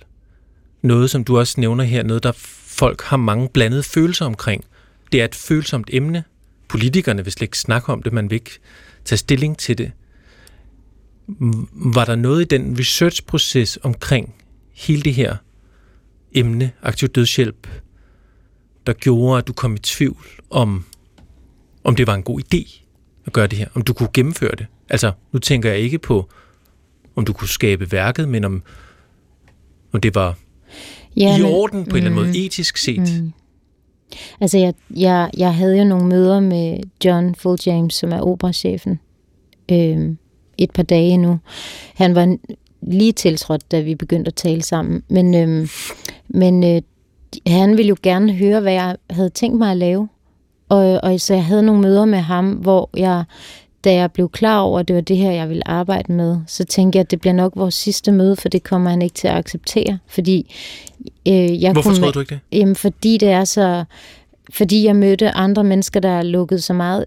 noget, 0.81 1.09
som 1.09 1.23
du 1.23 1.39
også 1.39 1.61
nævner 1.61 1.83
her, 1.83 2.03
noget 2.03 2.23
der 2.23 2.31
folk 2.67 3.01
har 3.01 3.17
mange 3.17 3.49
blandede 3.49 3.83
følelser 3.83 4.25
omkring. 4.25 4.63
Det 5.11 5.21
er 5.21 5.25
et 5.25 5.35
følsomt 5.35 5.89
emne. 5.93 6.23
Politikerne 6.67 7.23
vil 7.23 7.33
slet 7.33 7.41
ikke 7.41 7.57
snakke 7.57 7.91
om 7.91 8.03
det, 8.03 8.13
man 8.13 8.29
vil 8.29 8.35
ikke 8.35 8.59
tage 9.05 9.17
stilling 9.17 9.57
til 9.57 9.77
det. 9.77 9.91
Var 11.71 12.05
der 12.05 12.15
noget 12.15 12.41
i 12.41 12.45
den 12.45 12.79
research-proces 12.79 13.77
omkring 13.83 14.35
hele 14.73 15.01
det 15.01 15.13
her 15.13 15.35
emne, 16.31 16.71
aktiv 16.81 17.09
dødshjælp, 17.09 17.67
der 18.87 18.93
gjorde, 18.93 19.37
at 19.37 19.47
du 19.47 19.53
kom 19.53 19.75
i 19.75 19.79
tvivl 19.79 20.25
om, 20.49 20.85
om 21.83 21.95
det 21.95 22.07
var 22.07 22.13
en 22.13 22.23
god 22.23 22.39
idé 22.39 22.81
at 23.25 23.33
gøre 23.33 23.47
det 23.47 23.57
her, 23.57 23.67
om 23.73 23.81
du 23.81 23.93
kunne 23.93 24.09
gennemføre 24.13 24.55
det? 24.57 24.65
Altså, 24.89 25.11
nu 25.31 25.39
tænker 25.39 25.69
jeg 25.69 25.79
ikke 25.79 25.99
på, 25.99 26.29
om 27.15 27.25
du 27.25 27.33
kunne 27.33 27.47
skabe 27.47 27.91
værket, 27.91 28.29
men 28.29 28.43
om, 28.43 28.63
om 29.93 30.01
det 30.01 30.15
var 30.15 30.37
ja, 31.17 31.37
i 31.37 31.41
men, 31.41 31.51
orden 31.51 31.83
på 31.83 31.89
mm, 31.89 31.91
en 31.91 31.97
eller 31.97 32.09
anden 32.09 32.15
måde, 32.15 32.27
mm. 32.27 32.45
etisk 32.45 32.77
set. 32.77 33.21
Mm. 33.21 33.33
Altså, 34.41 34.57
jeg, 34.57 34.73
jeg, 34.95 35.29
jeg 35.37 35.55
havde 35.55 35.77
jo 35.77 35.83
nogle 35.83 36.07
møder 36.07 36.39
med 36.39 36.79
John 37.05 37.35
Full 37.35 37.57
James, 37.65 37.93
som 37.93 38.11
er 38.11 38.21
operachefen, 38.21 38.99
øh, 39.71 40.15
et 40.57 40.71
par 40.71 40.83
dage 40.83 41.17
nu. 41.17 41.39
Han 41.95 42.15
var 42.15 42.37
lige 42.81 43.11
tiltrådt, 43.11 43.71
da 43.71 43.81
vi 43.81 43.95
begyndte 43.95 44.29
at 44.29 44.35
tale 44.35 44.61
sammen. 44.61 45.03
Men, 45.07 45.35
øh, 45.35 45.69
men 46.27 46.63
øh, 46.63 46.81
han 47.47 47.77
ville 47.77 47.89
jo 47.89 47.95
gerne 48.03 48.33
høre, 48.33 48.61
hvad 48.61 48.73
jeg 48.73 48.95
havde 49.09 49.29
tænkt 49.29 49.57
mig 49.57 49.71
at 49.71 49.77
lave. 49.77 50.07
Og, 50.69 50.99
og 51.03 51.19
så 51.19 51.33
jeg 51.33 51.45
havde 51.45 51.63
nogle 51.63 51.81
møder 51.81 52.05
med 52.05 52.19
ham, 52.19 52.51
hvor 52.51 52.89
jeg, 52.97 53.23
da 53.83 53.93
jeg 53.93 54.11
blev 54.11 54.29
klar 54.29 54.59
over, 54.59 54.79
at 54.79 54.87
det 54.87 54.95
var 54.95 55.01
det 55.01 55.17
her, 55.17 55.31
jeg 55.31 55.49
ville 55.49 55.67
arbejde 55.67 56.13
med, 56.13 56.37
så 56.47 56.63
tænkte 56.63 56.97
jeg, 56.97 57.01
at 57.01 57.11
det 57.11 57.19
bliver 57.19 57.33
nok 57.33 57.53
vores 57.55 57.73
sidste 57.73 58.11
møde, 58.11 58.35
for 58.35 58.49
det 58.49 58.63
kommer 58.63 58.89
han 58.89 59.01
ikke 59.01 59.13
til 59.13 59.27
at 59.27 59.35
acceptere. 59.35 59.99
Fordi, 60.07 60.55
øh, 61.27 61.63
jeg 61.63 61.71
Hvorfor 61.73 61.89
kunne, 61.89 61.99
troede 61.99 62.13
du 62.13 62.19
ikke 62.19 62.35
det? 62.35 62.39
Jamen, 62.59 62.75
fordi 62.75 63.17
det 63.17 63.29
er 63.29 63.43
så... 63.43 63.83
Fordi 64.49 64.85
jeg 64.85 64.95
mødte 64.95 65.31
andre 65.31 65.63
mennesker, 65.63 65.99
der 65.99 66.21
lukket 66.21 66.63
så 66.63 66.73
meget 66.73 67.05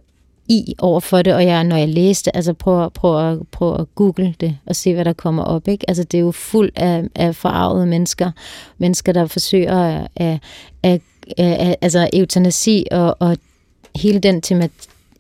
i 0.49 0.75
over 0.79 1.01
for 1.01 1.23
det, 1.23 1.35
og 1.35 1.45
jeg, 1.45 1.65
når 1.65 1.77
jeg 1.77 1.89
læste, 1.89 2.37
altså 2.37 2.53
prøv, 2.53 2.91
prøv, 2.91 3.33
at, 3.33 3.39
prøv 3.49 3.75
at 3.75 3.95
google 3.95 4.35
det 4.41 4.59
og 4.67 4.77
se, 4.77 4.95
hvad 4.95 5.05
der 5.05 5.13
kommer 5.13 5.43
op. 5.43 5.69
Ikke? 5.69 5.85
Altså, 5.89 6.05
det 6.05 6.19
er 6.19 6.23
jo 6.23 6.31
fuld 6.31 6.71
af, 6.77 7.05
af 7.15 7.37
forarvede 7.37 7.87
mennesker, 7.87 8.31
mennesker, 8.79 9.13
der 9.13 9.27
forsøger 9.27 9.77
at, 10.17 10.31
at, 10.83 11.01
at, 11.37 11.77
altså 11.81 12.11
eutanasi 12.13 12.87
og, 12.91 13.17
og 13.19 13.37
hele 13.97 14.19
den 14.19 14.41
tema, 14.41 14.69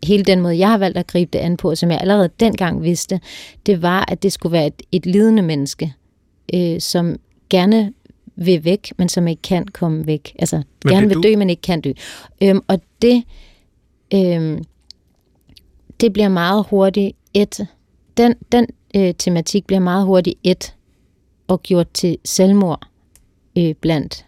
hele 0.03 0.25
den 0.25 0.41
måde, 0.41 0.59
jeg 0.59 0.69
har 0.69 0.79
valgt 0.79 0.99
at 0.99 1.07
gribe 1.07 1.31
det 1.33 1.39
an 1.39 1.57
på, 1.57 1.75
som 1.75 1.91
jeg 1.91 2.01
allerede 2.01 2.31
dengang 2.41 2.83
vidste, 2.83 3.21
det 3.67 3.83
var, 3.83 4.05
at 4.09 4.23
det 4.23 4.33
skulle 4.33 4.53
være 4.53 4.67
et, 4.67 4.83
et 4.93 5.07
lidende 5.07 5.43
menneske, 5.43 5.95
øh, 6.55 6.81
som 6.81 7.17
gerne 7.51 7.93
vil 8.37 8.65
væk, 8.65 8.93
men 8.99 9.09
som 9.09 9.29
ikke 9.29 9.43
kan 9.43 9.67
komme 9.67 10.07
væk. 10.07 10.37
Altså, 10.39 10.57
men 10.85 10.93
gerne 10.95 11.09
vil 11.09 11.17
du... 11.17 11.23
dø, 11.23 11.37
men 11.37 11.51
ikke 11.51 11.63
kan 11.63 11.81
dø. 11.81 11.93
Øhm, 12.43 12.61
og 12.69 12.81
det, 13.03 13.25
øhm, 14.15 14.65
det 16.01 16.13
bliver 16.13 16.29
meget 16.29 16.67
hurtigt 16.71 17.17
et. 17.35 17.67
Den, 18.17 18.35
den 18.53 18.67
øh, 18.97 19.15
tematik 19.19 19.67
bliver 19.67 19.81
meget 19.81 20.07
hurtigt 20.07 20.39
et 20.43 20.75
og 21.49 21.63
gjort 21.63 21.91
til 21.95 22.19
selvmord 22.25 22.87
øh, 23.59 23.75
blandt 23.75 24.25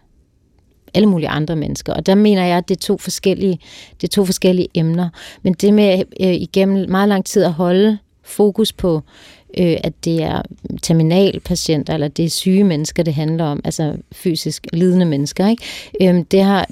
alle 0.93 1.09
mulige 1.09 1.29
andre 1.29 1.55
mennesker. 1.55 1.93
Og 1.93 2.05
der 2.05 2.15
mener 2.15 2.45
jeg, 2.45 2.57
at 2.57 2.69
det 2.69 2.75
er 2.75 2.79
to 2.79 2.97
forskellige, 2.97 3.59
det 4.01 4.07
er 4.07 4.11
to 4.11 4.25
forskellige 4.25 4.67
emner. 4.73 5.09
Men 5.41 5.53
det 5.53 5.73
med 5.73 6.03
øh, 6.21 6.33
igennem 6.33 6.89
meget 6.89 7.09
lang 7.09 7.25
tid 7.25 7.43
at 7.43 7.53
holde 7.53 7.97
fokus 8.23 8.73
på, 8.73 9.01
øh, 9.57 9.77
at 9.83 9.93
det 10.05 10.23
er 10.23 10.41
terminalpatienter, 10.81 11.93
eller 11.93 12.07
det 12.07 12.25
er 12.25 12.29
syge 12.29 12.63
mennesker, 12.63 13.03
det 13.03 13.13
handler 13.13 13.45
om, 13.45 13.61
altså 13.63 13.95
fysisk 14.11 14.67
lidende 14.73 15.05
mennesker, 15.05 15.47
ikke? 15.47 15.63
Øh, 16.01 16.23
det, 16.31 16.43
har, 16.43 16.69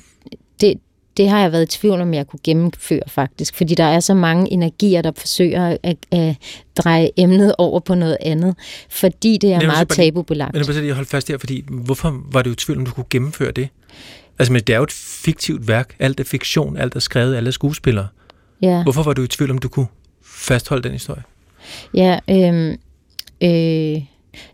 det, 1.20 1.26
det 1.26 1.30
har 1.30 1.42
jeg 1.42 1.52
været 1.52 1.76
i 1.76 1.78
tvivl 1.78 2.02
om, 2.02 2.14
jeg 2.14 2.28
kunne 2.28 2.40
gennemføre 2.44 3.02
faktisk, 3.08 3.56
fordi 3.56 3.76
der 3.76 3.84
er 3.84 4.00
så 4.00 4.14
mange 4.14 4.54
energier, 4.54 5.02
der 5.02 5.12
forsøger 5.18 5.78
at, 5.84 5.98
at 6.12 6.36
dreje 6.78 7.10
emnet 7.18 7.56
over 7.58 7.80
på 7.80 7.96
noget 7.96 8.18
andet, 8.22 8.56
fordi 8.90 9.38
det 9.38 9.54
er 9.54 9.58
men 9.58 9.68
meget 9.68 9.90
tabubelagt. 9.90 10.54
Men 10.54 10.86
jeg 10.86 10.96
holde 10.96 11.10
fast 11.10 11.28
her, 11.28 11.38
fordi 11.38 11.64
hvorfor 11.68 12.22
var 12.32 12.42
du 12.42 12.52
i 12.52 12.56
tvivl 12.56 12.80
om, 12.80 12.86
du 12.86 12.92
kunne 12.92 13.06
gennemføre 13.10 13.52
det? 13.52 13.70
Altså, 14.40 14.54
men 14.54 14.62
det 14.62 14.74
er 14.74 14.78
jo 14.78 14.84
et 14.84 14.92
fiktivt 14.92 15.68
værk. 15.68 15.96
Alt 16.00 16.20
er 16.20 16.24
fiktion, 16.24 16.78
alt 16.78 16.96
er 16.96 17.00
skrevet, 17.00 17.36
alle 17.36 17.48
er 17.48 17.52
skuespillere. 17.52 18.08
Ja. 18.62 18.84
Hvorfor 18.84 19.04
var 19.04 19.14
du 19.14 19.24
i 19.24 19.28
tvivl 19.28 19.52
om, 19.52 19.58
du 19.58 19.70
kunne 19.70 19.88
fastholde 20.24 20.84
den 20.84 20.92
historie? 20.92 21.24
Ja, 21.94 22.20
øh, 22.30 22.78
øh, 23.42 24.02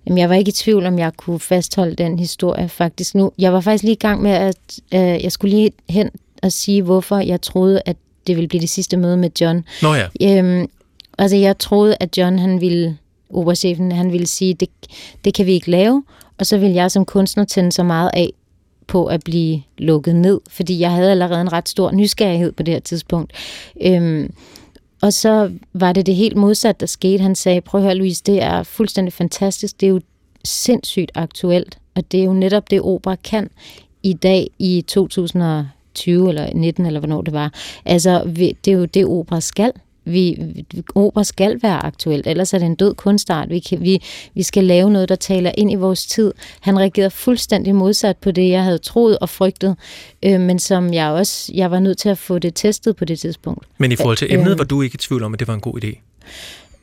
Jamen, 0.05 0.17
jeg 0.17 0.29
var 0.29 0.36
ikke 0.36 0.50
i 0.50 0.51
tvivl, 0.51 0.86
om 0.86 1.00
jeg 1.00 1.12
kunne 1.17 1.39
fastholde 1.39 1.95
den 1.95 2.19
historie 2.19 2.69
faktisk 2.69 3.15
nu. 3.15 3.31
Jeg 3.38 3.53
var 3.53 3.60
faktisk 3.60 3.84
lige 3.84 3.93
i 3.93 4.00
gang 4.00 4.22
med, 4.22 4.31
at 4.31 4.79
øh, 4.93 5.24
jeg 5.24 5.31
skulle 5.31 5.55
lige 5.55 5.72
hen 5.89 6.10
og 6.45 6.51
sige, 6.51 6.81
hvorfor 6.81 7.17
jeg 7.17 7.41
troede, 7.41 7.81
at 7.85 7.97
det 8.27 8.35
ville 8.35 8.47
blive 8.47 8.61
det 8.61 8.69
sidste 8.69 8.97
møde 8.97 9.17
med 9.17 9.29
John. 9.41 9.65
Nå 9.81 9.93
ja. 9.93 10.07
Øhm, 10.21 10.67
altså, 11.17 11.37
jeg 11.37 11.57
troede, 11.57 11.95
at 11.99 12.17
John, 12.17 12.39
han 12.39 12.61
ville, 12.61 12.97
oberchefen, 13.29 13.91
han 13.91 14.11
ville 14.11 14.27
sige, 14.27 14.53
det, 14.53 14.69
det 15.25 15.33
kan 15.33 15.45
vi 15.45 15.51
ikke 15.51 15.71
lave, 15.71 16.03
og 16.37 16.45
så 16.45 16.57
ville 16.57 16.75
jeg 16.75 16.91
som 16.91 17.05
kunstner 17.05 17.45
tænde 17.45 17.71
så 17.71 17.83
meget 17.83 18.09
af 18.13 18.33
på 18.87 19.05
at 19.05 19.23
blive 19.23 19.61
lukket 19.77 20.15
ned, 20.15 20.39
fordi 20.49 20.79
jeg 20.79 20.91
havde 20.91 21.11
allerede 21.11 21.41
en 21.41 21.53
ret 21.53 21.69
stor 21.69 21.91
nysgerrighed 21.91 22.51
på 22.51 22.63
det 22.63 22.73
her 22.73 22.81
tidspunkt. 22.81 23.33
Øhm, 23.81 24.33
og 25.01 25.13
så 25.13 25.51
var 25.73 25.93
det 25.93 26.05
det 26.05 26.15
helt 26.15 26.37
modsatte, 26.37 26.79
der 26.79 26.85
skete. 26.85 27.21
Han 27.21 27.35
sagde, 27.35 27.61
prøv 27.61 27.81
at 27.81 27.85
høre 27.85 27.95
Louise, 27.95 28.23
det 28.25 28.43
er 28.43 28.63
fuldstændig 28.63 29.13
fantastisk, 29.13 29.81
det 29.81 29.87
er 29.87 29.91
jo 29.91 30.01
sindssygt 30.43 31.11
aktuelt, 31.15 31.77
og 31.95 32.11
det 32.11 32.19
er 32.19 32.23
jo 32.23 32.33
netop 32.33 32.71
det, 32.71 32.81
opera 32.81 33.15
kan 33.15 33.49
i 34.03 34.13
dag 34.13 34.49
i 34.59 34.83
2020 35.95 36.29
eller 36.29 36.53
19 36.53 36.85
eller 36.85 36.99
hvornår 36.99 37.21
det 37.21 37.33
var. 37.33 37.53
Altså, 37.85 38.23
det 38.35 38.67
er 38.67 38.71
jo 38.71 38.85
det, 38.85 39.05
opera 39.05 39.41
skal. 39.41 39.71
Vi, 40.07 40.37
opera 40.95 41.23
skal 41.23 41.59
være 41.61 41.85
aktuelt, 41.85 42.27
ellers 42.27 42.53
er 42.53 42.57
det 42.57 42.65
en 42.65 42.75
død 42.75 42.93
kunstart. 42.93 43.49
Vi, 43.49 43.59
kan, 43.59 43.81
vi, 43.81 44.03
vi 44.33 44.43
skal 44.43 44.63
lave 44.63 44.91
noget, 44.91 45.09
der 45.09 45.15
taler 45.15 45.51
ind 45.57 45.71
i 45.71 45.75
vores 45.75 46.05
tid. 46.05 46.33
Han 46.59 46.79
reagerede 46.79 47.09
fuldstændig 47.09 47.75
modsat 47.75 48.17
på 48.17 48.31
det, 48.31 48.49
jeg 48.49 48.63
havde 48.63 48.77
troet 48.77 49.19
og 49.19 49.29
frygtet, 49.29 49.75
øh, 50.23 50.39
men 50.39 50.59
som 50.59 50.93
jeg 50.93 51.09
også 51.09 51.51
jeg 51.55 51.71
var 51.71 51.79
nødt 51.79 51.97
til 51.97 52.09
at 52.09 52.17
få 52.17 52.39
det 52.39 52.55
testet 52.55 52.95
på 52.95 53.05
det 53.05 53.19
tidspunkt. 53.19 53.65
Men 53.77 53.91
i 53.91 53.95
forhold 53.95 54.17
til 54.17 54.33
emnet, 54.33 54.51
øh, 54.51 54.57
var 54.57 54.63
du 54.63 54.81
ikke 54.81 54.95
i 54.95 54.97
tvivl 54.97 55.23
om, 55.23 55.33
at 55.33 55.39
det 55.39 55.47
var 55.47 55.53
en 55.53 55.61
god 55.61 55.83
idé? 55.83 56.01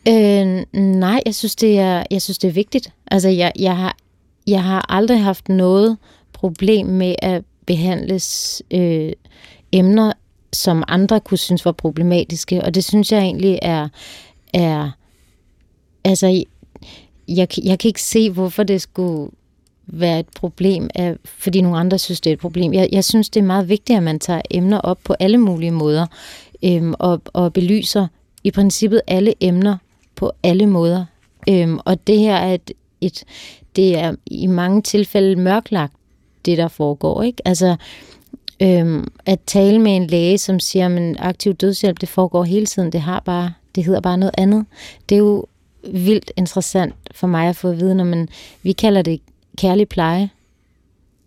Øh, 0.09 0.65
nej, 0.81 1.21
jeg 1.27 1.35
synes, 1.35 1.57
det 1.57 1.79
er, 1.79 2.03
jeg 2.11 2.23
synes, 2.23 2.39
det 2.39 2.49
er 2.49 2.53
vigtigt. 2.53 2.93
Altså, 3.07 3.29
jeg, 3.29 3.53
jeg, 3.59 3.77
har, 3.77 3.97
jeg 4.47 4.63
har 4.63 4.87
aldrig 4.89 5.23
haft 5.23 5.49
noget 5.49 5.97
problem 6.33 6.87
med 6.87 7.15
at 7.19 7.43
behandles 7.67 8.63
øh, 8.71 9.13
emner 9.73 10.13
som 10.53 10.85
andre 10.89 11.21
kunne 11.21 11.39
synes 11.39 11.65
var 11.65 11.73
problematiske, 11.73 12.65
og 12.65 12.75
det 12.75 12.85
synes 12.85 13.13
jeg 13.13 13.21
egentlig 13.21 13.59
er, 13.63 13.89
er 14.55 14.91
altså, 16.05 16.45
jeg, 17.29 17.49
jeg 17.65 17.79
kan 17.79 17.89
ikke 17.89 18.03
se, 18.03 18.31
hvorfor 18.31 18.63
det 18.63 18.83
skulle 18.83 19.31
være 19.87 20.21
et 20.21 20.27
problem, 20.37 20.91
af, 20.95 21.17
fordi 21.25 21.61
nogle 21.61 21.79
andre 21.79 21.99
synes, 21.99 22.21
det 22.21 22.31
er 22.31 22.35
et 22.35 22.41
problem. 22.41 22.73
Jeg, 22.73 22.89
jeg 22.93 23.05
synes, 23.05 23.31
det 23.31 23.41
er 23.41 23.45
meget 23.45 23.69
vigtigt, 23.69 23.97
at 23.97 24.03
man 24.03 24.19
tager 24.19 24.43
emner 24.51 24.79
op 24.79 24.99
på 25.05 25.15
alle 25.21 25.39
mulige 25.39 25.71
måder, 25.71 26.07
øhm, 26.65 26.95
og, 26.99 27.23
og 27.25 27.53
belyser 27.53 28.07
i 28.45 28.51
princippet 28.51 29.01
alle 29.07 29.35
emner 29.41 29.77
på 30.15 30.33
alle 30.43 30.67
måder. 30.67 31.05
Øhm, 31.49 31.79
og 31.85 32.07
det 32.07 32.19
her 32.19 32.37
er 32.37 32.55
et, 32.55 32.71
et, 33.01 33.25
det 33.77 33.99
er 33.99 34.15
i 34.27 34.47
mange 34.47 34.83
tilfælde 34.83 35.37
mørklagt, 35.37 35.95
det 36.47 36.59
der 36.59 36.69
foregår. 36.69 37.23
Ikke? 37.23 37.43
Altså, 37.45 37.77
Øhm, 38.63 39.07
at 39.27 39.41
tale 39.47 39.79
med 39.79 39.97
en 39.97 40.07
læge, 40.07 40.39
som 40.39 40.61
siger, 40.61 41.11
at 41.11 41.17
aktiv 41.19 41.55
dødshjælp, 41.55 42.01
det 42.01 42.09
foregår 42.09 42.45
hele 42.45 42.67
tiden, 42.67 42.93
det 42.93 43.01
har 43.01 43.21
bare, 43.21 43.53
det 43.75 43.85
hedder 43.85 44.01
bare 44.01 44.19
noget 44.19 44.35
andet. 44.39 44.67
Det 45.09 45.15
er 45.15 45.19
jo 45.19 45.47
vildt 45.93 46.33
interessant 46.37 46.95
for 47.15 47.27
mig 47.27 47.49
at 47.49 47.57
få 47.57 47.69
at 47.69 47.81
vide, 47.81 47.95
når 47.95 48.05
man, 48.05 48.29
vi 48.63 48.73
kalder 48.73 49.03
det 49.03 49.21
kærlig 49.59 49.89
pleje. 49.89 50.31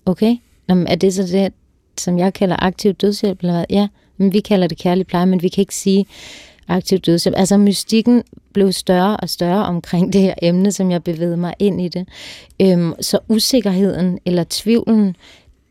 Okay? 0.06 0.36
Nå, 0.68 0.76
er 0.88 0.96
det 0.96 1.14
så 1.14 1.24
det, 1.24 1.54
som 1.98 2.18
jeg 2.18 2.34
kalder 2.34 2.56
aktiv 2.60 2.94
dødshjælp, 2.94 3.40
eller 3.40 3.54
hvad? 3.54 3.66
Ja, 3.70 3.88
men 4.18 4.34
vi 4.34 4.40
kalder 4.40 4.68
det 4.68 4.78
kærlig 4.78 5.08
pleje, 5.08 5.26
men 5.26 5.42
vi 5.42 5.48
kan 5.48 5.62
ikke 5.62 5.76
sige 5.76 6.06
aktiv 6.68 7.00
dødshjælp. 7.00 7.36
Altså 7.38 7.58
mystikken 7.58 8.24
blev 8.54 8.72
større 8.72 9.18
og 9.18 9.30
større 9.30 9.66
omkring 9.66 10.14
det 10.14 10.22
her 10.22 10.34
emne, 10.42 10.72
som 10.72 10.92
jeg 10.92 11.04
bevægede 11.04 11.38
mig 11.38 11.54
ind 11.60 11.82
i 11.82 11.88
det. 11.88 12.08
Øhm, 12.62 12.94
så 13.02 13.20
usikkerheden 13.30 14.20
eller 14.26 14.46
tvivlen, 14.50 15.16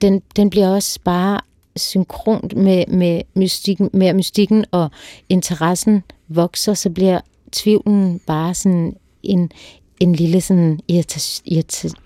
den, 0.02 0.22
den 0.36 0.50
bliver 0.50 0.68
også 0.68 0.98
bare 1.04 1.40
synkront 1.76 2.56
med, 2.56 2.84
med, 2.88 3.22
mystikken, 3.34 3.90
med 3.92 4.12
mystikken 4.12 4.64
og 4.70 4.90
interessen 5.28 6.02
vokser, 6.28 6.74
så 6.74 6.90
bliver 6.90 7.20
tvivlen 7.52 8.20
bare 8.26 8.54
sådan 8.54 8.96
en, 9.22 9.50
en 10.00 10.14
lille 10.14 10.40
sådan 10.40 10.80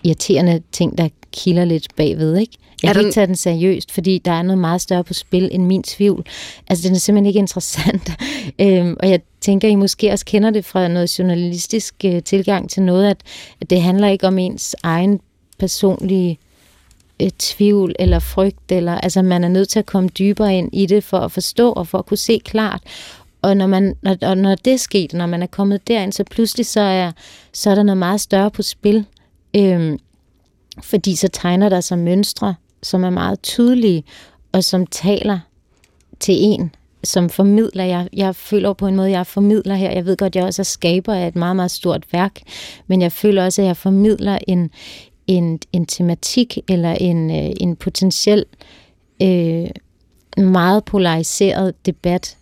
irriterende 0.03 0.61
ting, 0.71 0.97
der 0.97 1.09
kilder 1.31 1.65
lidt 1.65 1.87
bagved, 1.95 2.37
ikke? 2.37 2.57
Jeg 2.83 2.93
kan 2.93 3.01
ikke 3.01 3.13
tage 3.13 3.27
den 3.27 3.35
seriøst, 3.35 3.91
fordi 3.91 4.17
der 4.17 4.31
er 4.31 4.41
noget 4.41 4.57
meget 4.57 4.81
større 4.81 5.03
på 5.03 5.13
spil 5.13 5.49
end 5.51 5.65
min 5.65 5.83
tvivl. 5.83 6.25
Altså, 6.67 6.87
den 6.87 6.95
er 6.95 6.99
simpelthen 6.99 7.25
ikke 7.25 7.37
interessant. 7.37 8.11
øhm, 8.61 8.95
og 8.99 9.09
jeg 9.09 9.21
tænker, 9.41 9.67
I 9.67 9.75
måske 9.75 10.11
også 10.11 10.25
kender 10.25 10.49
det 10.49 10.65
fra 10.65 10.87
noget 10.87 11.19
journalistisk 11.19 11.95
øh, 12.05 12.23
tilgang 12.23 12.69
til 12.69 12.83
noget, 12.83 13.09
at, 13.09 13.17
at 13.61 13.69
det 13.69 13.81
handler 13.81 14.07
ikke 14.07 14.27
om 14.27 14.37
ens 14.37 14.75
egen 14.83 15.19
personlige 15.59 16.39
øh, 17.21 17.29
tvivl 17.39 17.95
eller 17.99 18.19
frygt, 18.19 18.71
eller 18.71 18.95
altså 18.95 19.21
man 19.21 19.43
er 19.43 19.49
nødt 19.49 19.69
til 19.69 19.79
at 19.79 19.85
komme 19.85 20.09
dybere 20.09 20.55
ind 20.57 20.69
i 20.73 20.85
det 20.85 21.03
for 21.03 21.17
at 21.17 21.31
forstå 21.31 21.71
og 21.71 21.87
for 21.87 21.97
at 21.97 22.05
kunne 22.05 22.17
se 22.17 22.41
klart. 22.45 22.81
Og 23.41 23.57
når, 23.57 23.67
man, 23.67 23.95
når, 24.01 24.17
og 24.21 24.37
når 24.37 24.55
det 24.55 24.73
er 24.73 24.77
sket, 24.77 25.13
når 25.13 25.25
man 25.25 25.43
er 25.43 25.47
kommet 25.47 25.87
derind, 25.87 26.13
så 26.13 26.23
pludselig 26.23 26.65
så 26.65 26.81
er, 26.81 27.11
så 27.53 27.69
er 27.69 27.75
der 27.75 27.83
noget 27.83 27.97
meget 27.97 28.21
større 28.21 28.51
på 28.51 28.61
spil. 28.61 29.05
Øhm, 29.55 29.99
fordi 30.83 31.15
så 31.15 31.27
tegner 31.27 31.69
der 31.69 31.81
sig 31.81 31.99
mønstre, 31.99 32.55
som 32.83 33.03
er 33.03 33.09
meget 33.09 33.41
tydelige, 33.41 34.03
og 34.51 34.63
som 34.63 34.87
taler 34.87 35.39
til 36.19 36.35
en, 36.37 36.75
som 37.03 37.29
formidler. 37.29 37.83
Jeg, 37.83 38.07
jeg 38.13 38.35
føler 38.35 38.73
på 38.73 38.87
en 38.87 38.95
måde, 38.95 39.11
jeg 39.11 39.27
formidler 39.27 39.75
her. 39.75 39.91
Jeg 39.91 40.05
ved 40.05 40.17
godt, 40.17 40.35
jeg 40.35 40.43
også 40.43 40.61
er 40.61 40.63
skaber 40.63 41.13
af 41.13 41.27
et 41.27 41.35
meget, 41.35 41.55
meget 41.55 41.71
stort 41.71 42.03
værk, 42.13 42.41
men 42.87 43.01
jeg 43.01 43.11
føler 43.11 43.45
også, 43.45 43.61
at 43.61 43.67
jeg 43.67 43.77
formidler 43.77 44.37
en, 44.47 44.71
en, 45.27 45.59
en 45.73 45.85
tematik 45.85 46.57
eller 46.67 46.91
en, 46.91 47.29
øh, 47.29 47.51
en 47.59 47.75
potentiel 47.75 48.45
øh, 49.21 49.69
meget 50.37 50.85
polariseret 50.85 51.85
debat 51.85 52.37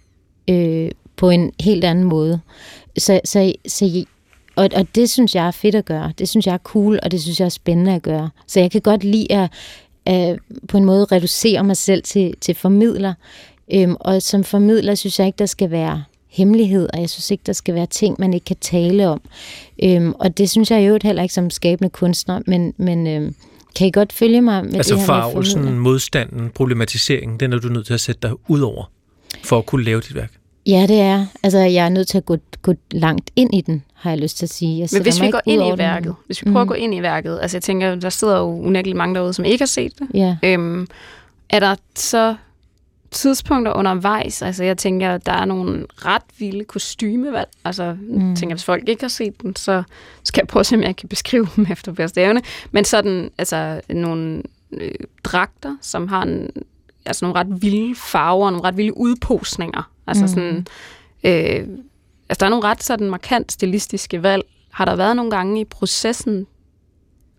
øh, 0.49 0.91
på 1.15 1.29
en 1.29 1.51
helt 1.59 1.83
anden 1.83 2.05
måde. 2.05 2.39
Så, 2.97 3.19
så, 3.25 3.53
så 3.67 4.05
og, 4.57 4.69
og 4.75 4.87
det 4.95 5.09
synes 5.09 5.35
jeg 5.35 5.47
er 5.47 5.51
fedt 5.51 5.75
at 5.75 5.85
gøre. 5.85 6.13
Det 6.17 6.29
synes 6.29 6.47
jeg 6.47 6.53
er 6.53 6.57
cool, 6.57 6.99
og 7.03 7.11
det 7.11 7.21
synes 7.21 7.39
jeg 7.39 7.45
er 7.45 7.49
spændende 7.49 7.93
at 7.93 8.01
gøre. 8.01 8.29
Så 8.47 8.59
jeg 8.59 8.71
kan 8.71 8.81
godt 8.81 9.03
lide 9.03 9.33
at, 9.33 9.51
at 10.05 10.39
på 10.67 10.77
en 10.77 10.85
måde 10.85 11.05
reducere 11.05 11.63
mig 11.63 11.77
selv 11.77 12.03
til, 12.03 12.33
til 12.41 12.55
formidler. 12.55 13.13
Øhm, 13.73 13.95
og 13.99 14.21
som 14.21 14.43
formidler 14.43 14.95
synes 14.95 15.19
jeg 15.19 15.27
ikke, 15.27 15.37
der 15.37 15.45
skal 15.45 15.71
være 15.71 16.03
hemmelighed, 16.27 16.89
og 16.93 16.99
jeg 16.99 17.09
synes 17.09 17.31
ikke, 17.31 17.43
der 17.45 17.53
skal 17.53 17.75
være 17.75 17.85
ting, 17.85 18.15
man 18.19 18.33
ikke 18.33 18.45
kan 18.45 18.55
tale 18.61 19.07
om. 19.07 19.21
Øhm, 19.83 20.13
og 20.19 20.37
det 20.37 20.49
synes 20.49 20.71
jeg 20.71 20.87
jo 20.87 20.99
heller 21.03 21.21
ikke 21.21 21.33
som 21.33 21.49
skabende 21.49 21.89
kunstner, 21.89 22.39
men, 22.47 22.73
men 22.77 23.07
øhm, 23.07 23.35
kan 23.75 23.87
I 23.87 23.91
godt 23.91 24.13
følge 24.13 24.41
mig 24.41 24.65
med 24.65 24.75
altså 24.75 24.93
det 24.93 24.99
her 24.99 25.05
farvelsen, 25.05 25.79
modstanden, 25.79 26.49
problematiseringen, 26.49 27.39
den 27.39 27.53
er 27.53 27.59
du 27.59 27.67
nødt 27.67 27.85
til 27.85 27.93
at 27.93 28.01
sætte 28.01 28.21
dig 28.21 28.31
ud 28.47 28.59
over, 28.59 28.91
for 29.43 29.57
at 29.57 29.65
kunne 29.65 29.83
lave 29.83 30.01
dit 30.01 30.15
værk? 30.15 30.31
Ja, 30.65 30.85
det 30.87 30.99
er. 30.99 31.25
Altså, 31.43 31.59
jeg 31.59 31.85
er 31.85 31.89
nødt 31.89 32.07
til 32.07 32.17
at 32.17 32.25
gå, 32.25 32.37
gå 32.61 32.73
langt 32.91 33.31
ind 33.35 33.55
i 33.55 33.61
den, 33.61 33.83
har 33.97 34.09
jeg 34.09 34.19
lyst 34.19 34.37
til 34.37 34.45
at 34.45 34.49
sige. 34.49 34.79
Jeg 34.79 34.89
Men 34.93 35.01
hvis 35.01 35.21
vi 35.21 35.31
går 35.31 35.41
ind 35.45 35.61
i 35.63 35.77
værket, 35.77 36.07
den. 36.07 36.15
hvis 36.25 36.41
vi 36.41 36.51
prøver 36.51 36.63
mm. 36.63 36.69
at 36.69 36.75
gå 36.77 36.83
ind 36.83 36.95
i 36.95 37.01
værket, 37.01 37.39
altså 37.41 37.57
jeg 37.57 37.63
tænker, 37.63 37.95
der 37.95 38.09
sidder 38.09 38.37
jo 38.37 38.45
unægteligt 38.45 38.97
mange 38.97 39.15
derude, 39.15 39.33
som 39.33 39.45
ikke 39.45 39.61
har 39.61 39.67
set 39.67 39.91
det. 39.99 40.07
Ja. 40.13 40.37
Øhm, 40.43 40.87
er 41.49 41.59
der 41.59 41.75
så 41.95 42.35
tidspunkter 43.11 43.73
undervejs, 43.73 44.41
altså 44.41 44.63
jeg 44.63 44.77
tænker, 44.77 45.17
der 45.17 45.31
er 45.31 45.45
nogle 45.45 45.85
ret 46.05 46.21
vilde 46.39 46.63
kostymevalg. 46.63 47.49
Altså, 47.65 47.97
mm. 47.99 48.35
tænker, 48.35 48.55
hvis 48.55 48.65
folk 48.65 48.89
ikke 48.89 49.03
har 49.03 49.09
set 49.09 49.41
den, 49.41 49.55
så 49.55 49.83
skal 50.23 50.41
jeg 50.41 50.47
prøve 50.47 50.59
at 50.59 50.65
se, 50.65 50.75
om 50.75 50.83
jeg 50.83 50.95
kan 50.95 51.09
beskrive 51.09 51.47
dem 51.55 51.67
efter 51.71 51.91
bedste 51.91 52.21
evne. 52.21 52.41
Men 52.71 52.85
sådan, 52.85 53.29
altså, 53.37 53.81
nogle 53.89 54.43
øh, 54.71 54.91
dragter, 55.23 55.77
som 55.81 56.07
har 56.07 56.23
en, 56.23 56.49
altså 57.05 57.25
nogle 57.25 57.39
ret 57.39 57.61
vilde 57.61 57.95
farver, 57.95 58.49
nogle 58.49 58.67
ret 58.67 58.77
vilde 58.77 58.97
udposninger. 58.97 59.91
Altså 60.07 60.23
mm. 60.23 60.27
sådan, 60.27 60.67
øh, 61.23 61.67
altså 62.29 62.39
der 62.39 62.45
er 62.45 62.49
nogle 62.49 62.67
ret 62.67 62.83
sådan 62.83 63.09
markant 63.09 63.51
stilistiske 63.51 64.23
valg. 64.23 64.43
Har 64.71 64.85
der 64.85 64.95
været 64.95 65.15
nogle 65.15 65.31
gange 65.31 65.61
i 65.61 65.65
processen, 65.65 66.47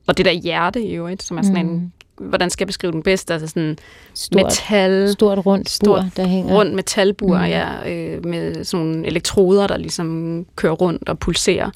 og 0.06 0.16
det 0.16 0.24
der 0.24 0.32
hjerte 0.32 0.82
i 0.82 0.94
øvrigt, 0.94 1.22
som 1.22 1.38
er 1.38 1.42
sådan 1.42 1.66
mm. 1.66 1.72
en 1.72 1.92
hvordan 2.20 2.50
skal 2.50 2.64
jeg 2.64 2.66
beskrive 2.66 2.92
den 2.92 3.02
bedst? 3.02 3.30
Altså 3.30 3.46
sådan 3.46 3.78
stort, 4.14 4.42
metal... 4.42 5.12
Stort 5.12 5.46
rundt 5.46 5.70
stort, 5.70 6.04
bur, 6.04 6.22
der 6.22 6.28
hænger. 6.28 6.54
Rundt 6.54 6.74
metalbur, 6.74 7.38
mm. 7.38 7.44
ja, 7.44 7.90
øh, 7.92 8.26
med 8.26 8.64
sådan 8.64 8.86
nogle 8.86 9.06
elektroder, 9.06 9.66
der 9.66 9.76
ligesom 9.76 10.46
kører 10.56 10.72
rundt 10.72 11.08
og 11.08 11.18
pulserer, 11.18 11.70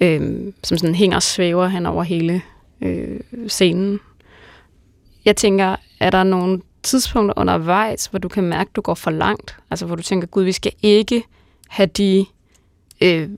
øh, 0.00 0.52
som 0.64 0.78
sådan 0.78 0.94
hænger 0.94 1.16
og 1.16 1.22
svæver 1.22 1.68
hen 1.68 1.86
over 1.86 2.02
hele 2.02 2.42
øh, 2.80 3.20
scenen. 3.48 4.00
Jeg 5.24 5.36
tænker, 5.36 5.76
er 6.00 6.10
der 6.10 6.22
nogle 6.22 6.60
tidspunkter 6.82 7.34
undervejs, 7.36 8.06
hvor 8.06 8.18
du 8.18 8.28
kan 8.28 8.44
mærke, 8.44 8.68
at 8.68 8.76
du 8.76 8.80
går 8.80 8.94
for 8.94 9.10
langt? 9.10 9.56
Altså 9.70 9.86
hvor 9.86 9.96
du 9.96 10.02
tænker, 10.02 10.28
gud, 10.28 10.44
vi 10.44 10.52
skal 10.52 10.72
ikke 10.82 11.22
have 11.70 11.86
de 11.86 12.26
øh, 13.00 13.28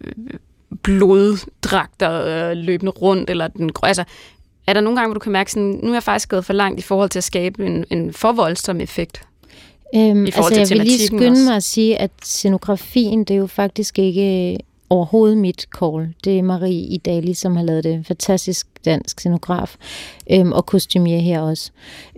bloddragter 0.82 2.24
øh, 2.24 2.56
løbende 2.56 2.92
rundt, 2.92 3.30
eller 3.30 3.48
den, 3.48 3.70
altså 3.82 4.04
er 4.66 4.72
der 4.72 4.80
nogle 4.80 4.96
gange, 4.96 5.08
hvor 5.08 5.14
du 5.14 5.20
kan 5.20 5.32
mærke, 5.32 5.50
sådan, 5.50 5.80
nu 5.82 5.88
er 5.88 5.92
jeg 5.94 6.02
faktisk 6.02 6.28
gået 6.28 6.44
for 6.44 6.52
langt 6.52 6.78
i 6.78 6.82
forhold 6.82 7.10
til 7.10 7.18
at 7.18 7.24
skabe 7.24 7.66
en, 7.66 7.84
en 7.90 8.12
for 8.12 8.32
voldsom 8.32 8.80
effekt? 8.80 9.22
Øhm, 9.94 10.26
I 10.26 10.30
forhold 10.30 10.52
altså, 10.52 10.68
til 10.68 10.76
jeg 10.76 10.84
vil 10.84 10.92
lige 10.92 11.06
skynde 11.06 11.30
også. 11.30 11.44
mig 11.44 11.56
at 11.56 11.62
sige, 11.62 11.96
at 11.96 12.10
scenografien, 12.22 13.24
det 13.24 13.34
er 13.34 13.38
jo 13.38 13.46
faktisk 13.46 13.98
ikke 13.98 14.58
overhovedet 14.90 15.38
mit 15.38 15.66
call. 15.78 16.14
Det 16.24 16.38
er 16.38 16.42
Marie 16.42 16.86
Idali, 16.86 17.34
som 17.34 17.56
har 17.56 17.64
lavet 17.64 17.84
det. 17.84 18.06
Fantastisk 18.06 18.66
dansk 18.84 19.20
scenograf. 19.20 19.76
Øhm, 20.30 20.52
og 20.52 20.66
kostumier 20.66 21.18
her 21.18 21.40
også. 21.40 21.70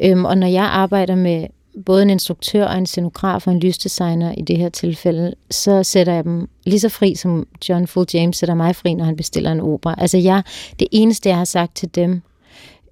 Øhm, 0.02 0.24
og 0.24 0.38
når 0.38 0.46
jeg 0.46 0.64
arbejder 0.64 1.14
med 1.14 1.46
både 1.86 2.02
en 2.02 2.10
instruktør 2.10 2.66
og 2.66 2.78
en 2.78 2.86
scenograf 2.86 3.46
og 3.46 3.52
en 3.52 3.60
lysdesigner 3.60 4.34
i 4.38 4.42
det 4.42 4.58
her 4.58 4.68
tilfælde, 4.68 5.34
så 5.50 5.82
sætter 5.82 6.12
jeg 6.12 6.24
dem 6.24 6.48
lige 6.66 6.80
så 6.80 6.88
fri, 6.88 7.14
som 7.14 7.46
John 7.68 7.86
Full 7.86 8.06
James 8.14 8.36
sætter 8.36 8.54
mig 8.54 8.76
fri, 8.76 8.94
når 8.94 9.04
han 9.04 9.16
bestiller 9.16 9.52
en 9.52 9.60
opera. 9.60 9.94
Altså 9.98 10.18
jeg, 10.18 10.42
det 10.78 10.88
eneste, 10.92 11.28
jeg 11.28 11.38
har 11.38 11.44
sagt 11.44 11.76
til 11.76 11.94
dem, 11.94 12.22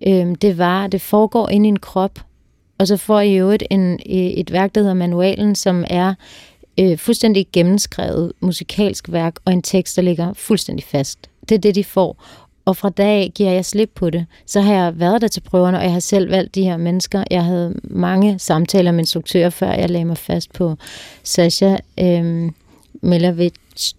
øh, 0.07 0.35
det 0.43 0.59
var, 0.59 0.85
at 0.85 0.93
det 0.93 1.01
foregår 1.01 1.49
inde 1.49 1.67
i 1.67 1.69
en 1.69 1.79
krop, 1.79 2.21
og 2.79 2.87
så 2.87 2.97
får 2.97 3.21
I 3.21 3.37
jo 3.37 3.51
et, 3.51 3.63
en, 3.71 4.01
et 4.07 4.53
værk, 4.53 4.75
der 4.75 4.81
hedder 4.81 4.95
Manualen, 4.95 5.55
som 5.55 5.85
er 5.91 6.15
øh, 6.81 6.99
fuldstændig 6.99 7.47
gennemskrevet 7.53 8.33
musikalsk 8.41 9.13
værk, 9.13 9.37
og 9.45 9.53
en 9.53 9.63
tekst, 9.63 9.97
der 9.97 10.03
ligger 10.03 10.33
fuldstændig 10.33 10.85
fast. 10.85 11.19
Det 11.49 11.55
er 11.55 11.59
det, 11.59 11.75
de 11.75 11.85
får. 11.85 12.25
Og 12.65 12.77
fra 12.77 12.89
dag 12.89 13.33
giver 13.35 13.51
jeg 13.51 13.65
slip 13.65 13.91
på 13.95 14.11
det. 14.11 14.27
Så 14.47 14.61
har 14.61 14.75
jeg 14.75 15.01
været 15.01 15.23
der 15.23 15.29
til 15.29 15.41
prøverne, 15.41 15.79
og 15.79 15.85
jeg 15.85 15.93
har 15.93 16.01
selv 16.01 16.31
valgt 16.31 16.55
de 16.55 16.63
her 16.63 16.77
mennesker. 16.77 17.25
Jeg 17.31 17.45
havde 17.45 17.75
mange 17.85 18.39
samtaler 18.39 18.93
med 18.93 18.99
instruktører, 18.99 19.51
før 19.51 19.73
jeg 19.73 19.91
lagde 19.91 20.05
mig 20.05 20.19
fast 20.19 20.53
på 20.53 20.77
Sasha 21.23 21.77
øhm, 21.99 22.55
Milovic 23.03 23.55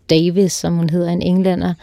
Davis, 0.09 0.53
som 0.53 0.75
hun 0.75 0.89
hedder, 0.89 1.09
en 1.11 1.21
englænder, 1.21 1.73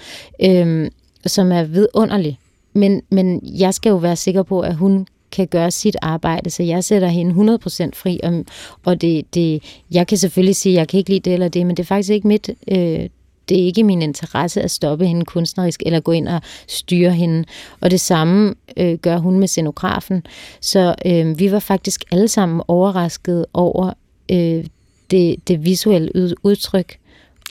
øhm, 0.43 0.89
som 1.27 1.53
er 1.53 1.63
vidunderlig. 1.63 2.39
Men, 2.73 3.03
men 3.11 3.41
jeg 3.45 3.75
skal 3.75 3.91
jo 3.91 3.97
være 3.97 4.17
sikker 4.17 4.43
på, 4.43 4.61
at 4.61 4.75
hun 4.75 5.07
kan 5.33 5.47
gøre 5.47 5.71
sit 5.71 5.97
arbejde, 6.03 6.51
så 6.51 6.63
jeg 6.63 6.85
sætter 6.85 7.09
hende 7.09 7.55
100% 7.55 7.91
fri, 7.95 8.21
og, 8.23 8.45
og 8.85 9.01
det, 9.01 9.35
det, 9.35 9.63
jeg 9.91 10.07
kan 10.07 10.19
selvfølgelig 10.19 10.57
sige, 10.57 10.73
at 10.73 10.79
jeg 10.79 10.89
kan 10.89 10.99
ikke 10.99 11.11
lide 11.11 11.21
det 11.21 11.33
eller 11.33 11.49
det, 11.49 11.67
men 11.67 11.77
det 11.77 11.83
er 11.83 11.87
faktisk 11.87 12.11
ikke 12.11 12.29
mit, 12.29 12.51
øh, 12.69 13.09
det 13.51 13.61
er 13.61 13.65
ikke 13.65 13.85
min 13.85 14.03
interesse 14.03 14.63
at 14.63 14.71
stoppe 14.71 15.07
hende 15.07 15.25
kunstnerisk, 15.25 15.83
eller 15.87 16.01
gå 16.01 16.13
ind 16.13 16.29
og 16.29 16.41
styre 16.69 17.11
hende. 17.11 17.45
Og 17.81 17.91
det 17.91 18.01
samme 18.01 18.55
øh, 18.77 18.99
gør 18.99 19.19
hun 19.19 19.39
med 19.39 19.49
scenografen. 19.49 20.27
Så 20.61 20.95
øh, 21.07 21.39
vi 21.39 21.53
var 21.53 21.59
faktisk 21.59 22.05
alle 22.13 22.29
sammen 22.29 22.63
overrasket 22.69 23.47
over 23.53 23.93
øh, 24.31 24.65
det, 25.11 25.49
det 25.49 25.65
visuelle 25.65 26.35
udtryk. 26.43 26.97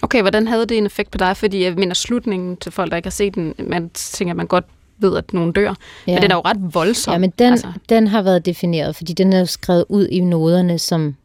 Okay, 0.02 0.22
hvordan 0.22 0.48
havde 0.48 0.66
det 0.66 0.78
en 0.78 0.86
effekt 0.86 1.12
på 1.12 1.18
dig? 1.18 1.38
Fordi 1.38 1.64
jeg 1.64 1.74
mener 1.74 1.94
slutningen 1.94 2.58
til 2.58 2.72
folk, 2.72 2.92
der 2.92 2.98
ikke 2.98 3.08
har 3.08 3.12
set 3.12 3.36
den, 3.36 3.54
man 3.58 3.90
tænker, 3.94 4.34
man 4.34 4.48
godt 4.48 4.66
ved, 4.98 5.18
at 5.18 5.34
nogen 5.34 5.52
dør. 5.52 5.74
Ja. 6.08 6.14
Men 6.14 6.22
den 6.22 6.32
er 6.32 6.36
jo 6.36 6.42
ret 6.46 6.74
voldsom. 6.74 7.12
Ja, 7.12 7.18
men 7.18 7.34
den, 7.40 7.52
altså. 7.52 7.72
den 7.90 8.08
har 8.08 8.22
været 8.22 8.46
defineret, 8.46 8.96
fordi 8.96 9.14
den 9.14 9.34
er 9.34 9.46
skrevet 9.46 9.86
ud 9.90 10.08
i 10.08 10.20
noderne 10.20 10.80
som, 10.80 11.16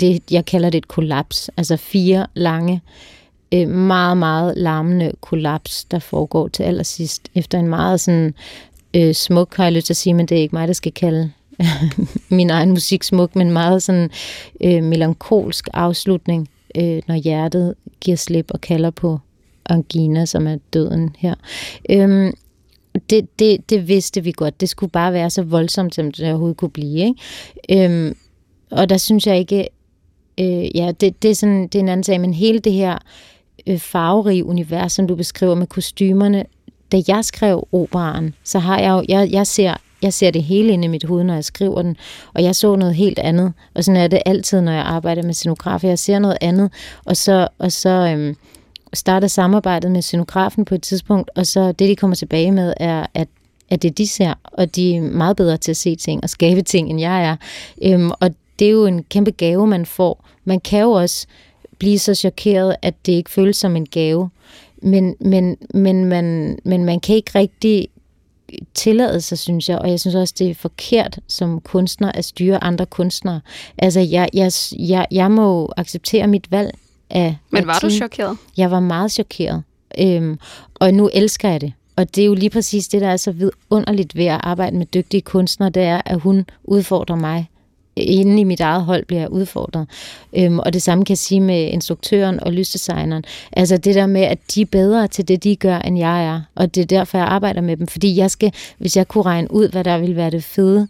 det, 0.00 0.22
jeg 0.30 0.44
kalder 0.44 0.70
det 0.70 0.78
et 0.78 0.88
kollaps. 0.88 1.50
Altså 1.56 1.76
fire 1.76 2.26
lange, 2.34 2.80
øh, 3.52 3.68
meget, 3.68 4.16
meget 4.16 4.56
larmende 4.56 5.12
kollaps, 5.20 5.84
der 5.84 5.98
foregår 5.98 6.48
til 6.48 6.62
allersidst, 6.62 7.28
efter 7.34 7.58
en 7.58 7.68
meget 7.68 8.00
sådan 8.00 8.34
øh, 8.96 9.14
smuk, 9.14 9.56
har 9.56 9.64
jeg 9.64 9.72
lyst 9.72 9.86
til 9.86 9.92
at 9.92 9.96
sige, 9.96 10.14
men 10.14 10.26
det 10.26 10.38
er 10.38 10.42
ikke 10.42 10.56
mig, 10.56 10.68
der 10.68 10.74
skal 10.74 10.92
kalde 10.92 11.32
min 12.30 12.50
egen 12.50 12.70
musik 12.70 13.02
smuk, 13.02 13.36
men 13.36 13.50
meget 13.50 13.82
sådan 13.82 14.10
øh, 14.60 14.82
melankolsk 14.82 15.68
afslutning, 15.74 16.48
øh, 16.76 17.02
når 17.08 17.14
hjertet 17.14 17.74
giver 18.00 18.16
slip 18.16 18.50
og 18.50 18.60
kalder 18.60 18.90
på 18.90 19.18
angina, 19.66 20.24
som 20.26 20.46
er 20.46 20.56
døden 20.72 21.16
her. 21.18 21.34
Øhm, 21.90 22.34
det, 23.10 23.38
det, 23.38 23.70
det 23.70 23.88
vidste 23.88 24.24
vi 24.24 24.32
godt. 24.32 24.60
Det 24.60 24.68
skulle 24.68 24.90
bare 24.90 25.12
være 25.12 25.30
så 25.30 25.42
voldsomt, 25.42 25.94
som 25.94 26.12
det 26.12 26.28
overhovedet 26.28 26.56
kunne 26.56 26.70
blive. 26.70 27.14
Ikke? 27.68 27.84
Øhm, 27.84 28.16
og 28.70 28.88
der 28.88 28.96
synes 28.96 29.26
jeg 29.26 29.38
ikke... 29.38 29.68
Øh, 30.40 30.76
ja, 30.76 30.92
det, 31.00 31.22
det, 31.22 31.30
er 31.30 31.34
sådan, 31.34 31.62
det 31.62 31.74
er 31.74 31.80
en 31.80 31.88
anden 31.88 32.04
sag, 32.04 32.20
men 32.20 32.34
hele 32.34 32.58
det 32.58 32.72
her 32.72 32.98
øh, 33.66 33.78
farverige 33.78 34.44
univers, 34.44 34.92
som 34.92 35.06
du 35.06 35.14
beskriver 35.14 35.54
med 35.54 35.66
kostymerne, 35.66 36.44
da 36.92 37.02
jeg 37.08 37.24
skrev 37.24 37.68
operaen, 37.72 38.34
så 38.44 38.58
har 38.58 38.78
jeg 38.78 38.90
jo... 38.90 39.04
Jeg, 39.08 39.28
jeg 39.32 39.46
ser 39.46 39.74
jeg 40.02 40.12
ser 40.12 40.30
det 40.30 40.42
hele 40.42 40.72
inde 40.72 40.84
i 40.84 40.88
mit 40.88 41.04
hoved, 41.04 41.24
når 41.24 41.34
jeg 41.34 41.44
skriver 41.44 41.82
den, 41.82 41.96
og 42.34 42.42
jeg 42.42 42.56
så 42.56 42.76
noget 42.76 42.94
helt 42.94 43.18
andet. 43.18 43.52
Og 43.74 43.84
sådan 43.84 44.00
er 44.00 44.08
det 44.08 44.22
altid, 44.26 44.60
når 44.60 44.72
jeg 44.72 44.82
arbejder 44.82 45.22
med 45.22 45.34
scenografer. 45.34 45.88
Jeg 45.88 45.98
ser 45.98 46.18
noget 46.18 46.38
andet, 46.40 46.72
og 47.04 47.16
så, 47.16 47.48
og 47.58 47.72
så 47.72 47.88
øhm, 47.88 48.36
starter 48.92 49.28
samarbejdet 49.28 49.90
med 49.90 50.02
scenografen 50.02 50.64
på 50.64 50.74
et 50.74 50.82
tidspunkt, 50.82 51.30
og 51.36 51.46
så 51.46 51.72
det, 51.72 51.88
de 51.88 51.96
kommer 51.96 52.14
tilbage 52.14 52.52
med, 52.52 52.74
er, 52.76 53.06
at 53.14 53.28
at 53.72 53.82
det 53.82 53.98
de 53.98 54.06
ser, 54.06 54.34
og 54.44 54.76
de 54.76 54.96
er 54.96 55.00
meget 55.00 55.36
bedre 55.36 55.56
til 55.56 55.70
at 55.70 55.76
se 55.76 55.96
ting 55.96 56.22
og 56.22 56.30
skabe 56.30 56.62
ting, 56.62 56.90
end 56.90 57.00
jeg 57.00 57.24
er. 57.24 57.36
Øhm, 57.82 58.10
og 58.20 58.30
det 58.58 58.66
er 58.66 58.70
jo 58.70 58.86
en 58.86 59.02
kæmpe 59.02 59.30
gave, 59.30 59.66
man 59.66 59.86
får. 59.86 60.28
Man 60.44 60.60
kan 60.60 60.80
jo 60.80 60.90
også 60.90 61.26
blive 61.82 61.98
så 61.98 62.14
chokeret, 62.14 62.76
at 62.82 62.94
det 63.06 63.12
ikke 63.12 63.30
føles 63.30 63.56
som 63.56 63.76
en 63.76 63.86
gave. 63.86 64.30
Men, 64.82 65.16
men, 65.20 65.56
men, 65.74 66.04
man, 66.04 66.58
men 66.64 66.84
man 66.84 67.00
kan 67.00 67.16
ikke 67.16 67.30
rigtig 67.34 67.88
tillade 68.74 69.20
sig, 69.20 69.38
synes 69.38 69.68
jeg, 69.68 69.78
og 69.78 69.90
jeg 69.90 70.00
synes 70.00 70.14
også, 70.14 70.34
det 70.38 70.50
er 70.50 70.54
forkert 70.54 71.18
som 71.28 71.60
kunstner 71.60 72.12
at 72.12 72.24
styre 72.24 72.64
andre 72.64 72.86
kunstnere. 72.86 73.40
Altså, 73.78 74.00
jeg, 74.00 74.28
jeg, 74.34 74.52
jeg, 74.78 75.06
jeg 75.10 75.30
må 75.30 75.72
acceptere 75.76 76.26
mit 76.26 76.50
valg 76.50 76.74
af 77.10 77.36
Men 77.50 77.66
var 77.66 77.78
du 77.78 77.90
chokeret? 77.90 78.36
Jeg 78.56 78.70
var 78.70 78.80
meget 78.80 79.12
chokeret. 79.12 79.62
Øhm, 79.98 80.38
og 80.74 80.94
nu 80.94 81.10
elsker 81.12 81.48
jeg 81.48 81.60
det. 81.60 81.72
Og 81.96 82.16
det 82.16 82.22
er 82.22 82.26
jo 82.26 82.34
lige 82.34 82.50
præcis 82.50 82.88
det, 82.88 83.00
der 83.00 83.08
er 83.08 83.16
så 83.16 83.32
vidunderligt 83.32 84.16
ved 84.16 84.26
at 84.26 84.40
arbejde 84.42 84.76
med 84.76 84.86
dygtige 84.86 85.20
kunstnere, 85.20 85.70
det 85.70 85.82
er, 85.82 86.02
at 86.06 86.20
hun 86.20 86.46
udfordrer 86.64 87.16
mig 87.16 87.48
inde 87.96 88.40
i 88.40 88.44
mit 88.44 88.60
eget 88.60 88.84
hold 88.84 89.04
bliver 89.04 89.20
jeg 89.20 89.30
udfordret. 89.30 89.86
Øhm, 90.36 90.58
og 90.58 90.72
det 90.72 90.82
samme 90.82 91.04
kan 91.04 91.12
jeg 91.12 91.18
sige 91.18 91.40
med 91.40 91.68
instruktøren 91.68 92.40
og 92.40 92.52
lysdesigneren. 92.52 93.24
Altså 93.52 93.76
det 93.76 93.94
der 93.94 94.06
med, 94.06 94.22
at 94.22 94.38
de 94.54 94.60
er 94.60 94.66
bedre 94.66 95.08
til 95.08 95.28
det, 95.28 95.44
de 95.44 95.56
gør, 95.56 95.78
end 95.78 95.98
jeg 95.98 96.24
er. 96.24 96.40
Og 96.54 96.74
det 96.74 96.80
er 96.80 96.86
derfor, 96.86 97.18
jeg 97.18 97.26
arbejder 97.26 97.60
med 97.60 97.76
dem. 97.76 97.86
Fordi 97.86 98.16
jeg 98.16 98.30
skal, 98.30 98.52
hvis 98.78 98.96
jeg 98.96 99.08
kunne 99.08 99.24
regne 99.24 99.52
ud, 99.52 99.68
hvad 99.68 99.84
der 99.84 99.98
ville 99.98 100.16
være 100.16 100.30
det 100.30 100.44
fede 100.44 100.88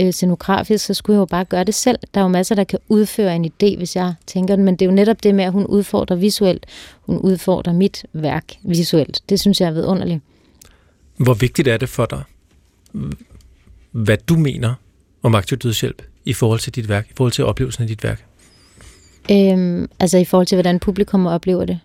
øh, 0.00 0.12
scenografisk, 0.12 0.84
så 0.84 0.94
skulle 0.94 1.14
jeg 1.14 1.20
jo 1.20 1.24
bare 1.24 1.44
gøre 1.44 1.64
det 1.64 1.74
selv. 1.74 1.98
Der 2.14 2.20
er 2.20 2.24
jo 2.24 2.28
masser, 2.28 2.54
der 2.54 2.64
kan 2.64 2.78
udføre 2.88 3.36
en 3.36 3.44
idé, 3.44 3.76
hvis 3.76 3.96
jeg 3.96 4.14
tænker 4.26 4.56
den. 4.56 4.64
Men 4.64 4.76
det 4.76 4.82
er 4.82 4.86
jo 4.86 4.94
netop 4.94 5.22
det 5.22 5.34
med, 5.34 5.44
at 5.44 5.52
hun 5.52 5.66
udfordrer 5.66 6.16
visuelt. 6.16 6.66
Hun 7.00 7.18
udfordrer 7.18 7.72
mit 7.72 8.06
værk 8.12 8.44
visuelt. 8.62 9.22
Det 9.28 9.40
synes 9.40 9.60
jeg 9.60 9.66
er 9.66 9.72
vidunderligt. 9.72 10.20
Hvor 11.16 11.34
vigtigt 11.34 11.68
er 11.68 11.76
det 11.76 11.88
for 11.88 12.06
dig, 12.06 12.22
hvad 13.92 14.16
du 14.28 14.36
mener 14.36 14.74
om 15.22 15.34
aktiv 15.34 15.58
dødshjælp 15.58 16.02
i 16.26 16.32
forhold 16.32 16.60
til 16.60 16.74
dit 16.74 16.88
værk, 16.88 17.06
i 17.10 17.12
forhold 17.16 17.32
til 17.32 17.44
oplevelsen 17.44 17.82
af 17.82 17.88
dit 17.88 18.04
værk? 18.04 18.24
Øhm, 19.30 19.88
altså 20.00 20.18
i 20.18 20.24
forhold 20.24 20.46
til, 20.46 20.56
hvordan 20.56 20.78
publikum 20.78 21.26
oplever 21.26 21.64
det? 21.64 21.80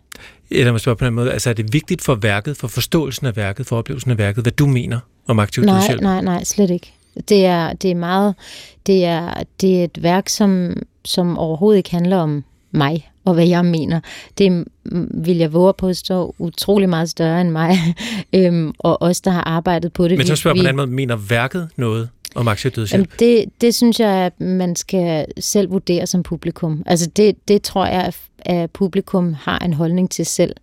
Eller 0.52 0.72
måske 0.72 0.96
på 0.96 1.06
den 1.06 1.14
måde, 1.14 1.32
altså 1.32 1.50
er 1.50 1.54
det 1.54 1.74
vigtigt 1.74 2.02
for 2.02 2.16
værket, 2.16 2.58
for 2.58 2.68
forståelsen 2.68 3.28
af 3.28 3.36
værket, 3.36 3.66
for 3.66 3.78
oplevelsen 3.78 4.12
af 4.12 4.18
værket, 4.18 4.44
hvad 4.44 4.52
du 4.52 4.66
mener 4.66 5.00
om 5.28 5.40
aktiv 5.40 5.64
nej, 5.64 5.76
dødshjælp? 5.76 6.02
Nej, 6.02 6.22
nej, 6.22 6.44
slet 6.44 6.70
ikke. 6.70 6.94
Det 7.30 7.46
er, 7.46 7.74
det 7.74 7.92
er 7.92 7.96
meget, 7.96 8.36
det 8.86 9.06
er, 9.06 9.44
det 9.62 9.80
er 9.80 9.84
et 9.84 10.04
værk, 10.04 10.30
som, 10.30 10.78
som 11.06 11.38
overhovedet 11.38 11.78
ikke 11.78 11.92
handler 11.92 12.18
om 12.18 12.44
mig 12.72 13.12
og 13.26 13.34
hvad 13.34 13.48
jeg 13.48 13.66
mener. 13.66 14.00
Det 14.38 14.66
vil 15.14 15.38
jeg 15.38 15.54
våge 15.54 15.74
på 15.78 15.88
at 15.88 15.98
stå 15.98 16.36
utrolig 16.40 16.90
meget 16.90 17.10
større 17.10 17.42
end 17.42 17.50
mig, 17.50 17.78
øhm, 18.36 18.74
og 18.80 19.02
os, 19.02 19.22
der 19.22 19.32
har 19.32 19.44
arbejdet 19.44 19.94
på 19.94 20.08
det. 20.08 20.18
Men 20.18 20.28
så 20.28 20.36
spørger 20.36 20.56
jeg 20.56 20.64
på 20.64 20.68
den 20.68 20.76
måde, 20.76 20.88
mener 20.88 21.16
værket 21.16 21.70
noget 21.76 22.10
om 22.36 22.48
aktiv 22.48 22.72
dødshjælp? 22.72 23.22
Jamen 23.22 23.38
det, 23.38 23.62
det 23.62 23.76
synes 23.76 24.00
jeg, 24.00 24.10
at 24.10 24.42
man 24.42 24.76
skal 24.76 25.26
selv 25.40 25.72
vurdere 25.72 26.08
som 26.08 26.24
publikum. 26.24 26.84
Altså 26.86 27.10
det, 27.10 27.48
det 27.48 27.62
tror 27.62 27.86
jeg, 27.86 28.14
at 28.40 28.72
publikum 28.72 29.34
har 29.34 29.60
en 29.60 29.74
holdning 29.74 30.12
til 30.12 30.26
selv. 30.26 30.56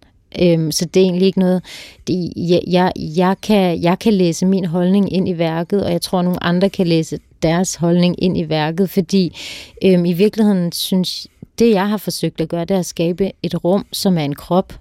Øhm, 0.43 0.73
så 0.73 0.85
det 0.85 1.01
er 1.01 1.05
egentlig 1.05 1.27
ikke 1.27 1.39
noget... 1.39 1.63
Det, 2.07 2.33
jeg, 2.37 2.61
jeg, 2.67 2.93
jeg, 2.97 3.37
kan, 3.43 3.83
jeg 3.83 3.99
kan 3.99 4.13
læse 4.13 4.47
min 4.47 4.65
holdning 4.65 5.13
ind 5.13 5.29
i 5.29 5.39
værket, 5.39 5.85
og 5.85 5.93
jeg 5.93 6.03
tror, 6.03 6.19
at 6.19 6.25
nogle 6.25 6.45
andre 6.45 6.71
kan 6.71 6.87
læse 6.87 7.19
deres 7.43 7.75
holdning 7.75 8.23
ind 8.23 8.39
i 8.39 8.49
værket, 8.49 8.91
fordi 8.91 9.37
øhm, 9.85 10.05
i 10.05 10.13
virkeligheden 10.13 10.73
synes 10.73 11.27
det, 11.59 11.71
jeg 11.71 11.89
har 11.89 11.97
forsøgt 11.97 12.41
at 12.41 12.49
gøre, 12.49 12.65
det 12.65 12.75
er 12.75 12.79
at 12.79 12.87
skabe 12.87 13.31
et 13.43 13.65
rum, 13.65 13.87
som 13.93 14.19
er 14.19 14.23
en 14.23 14.35
krop. 14.35 14.73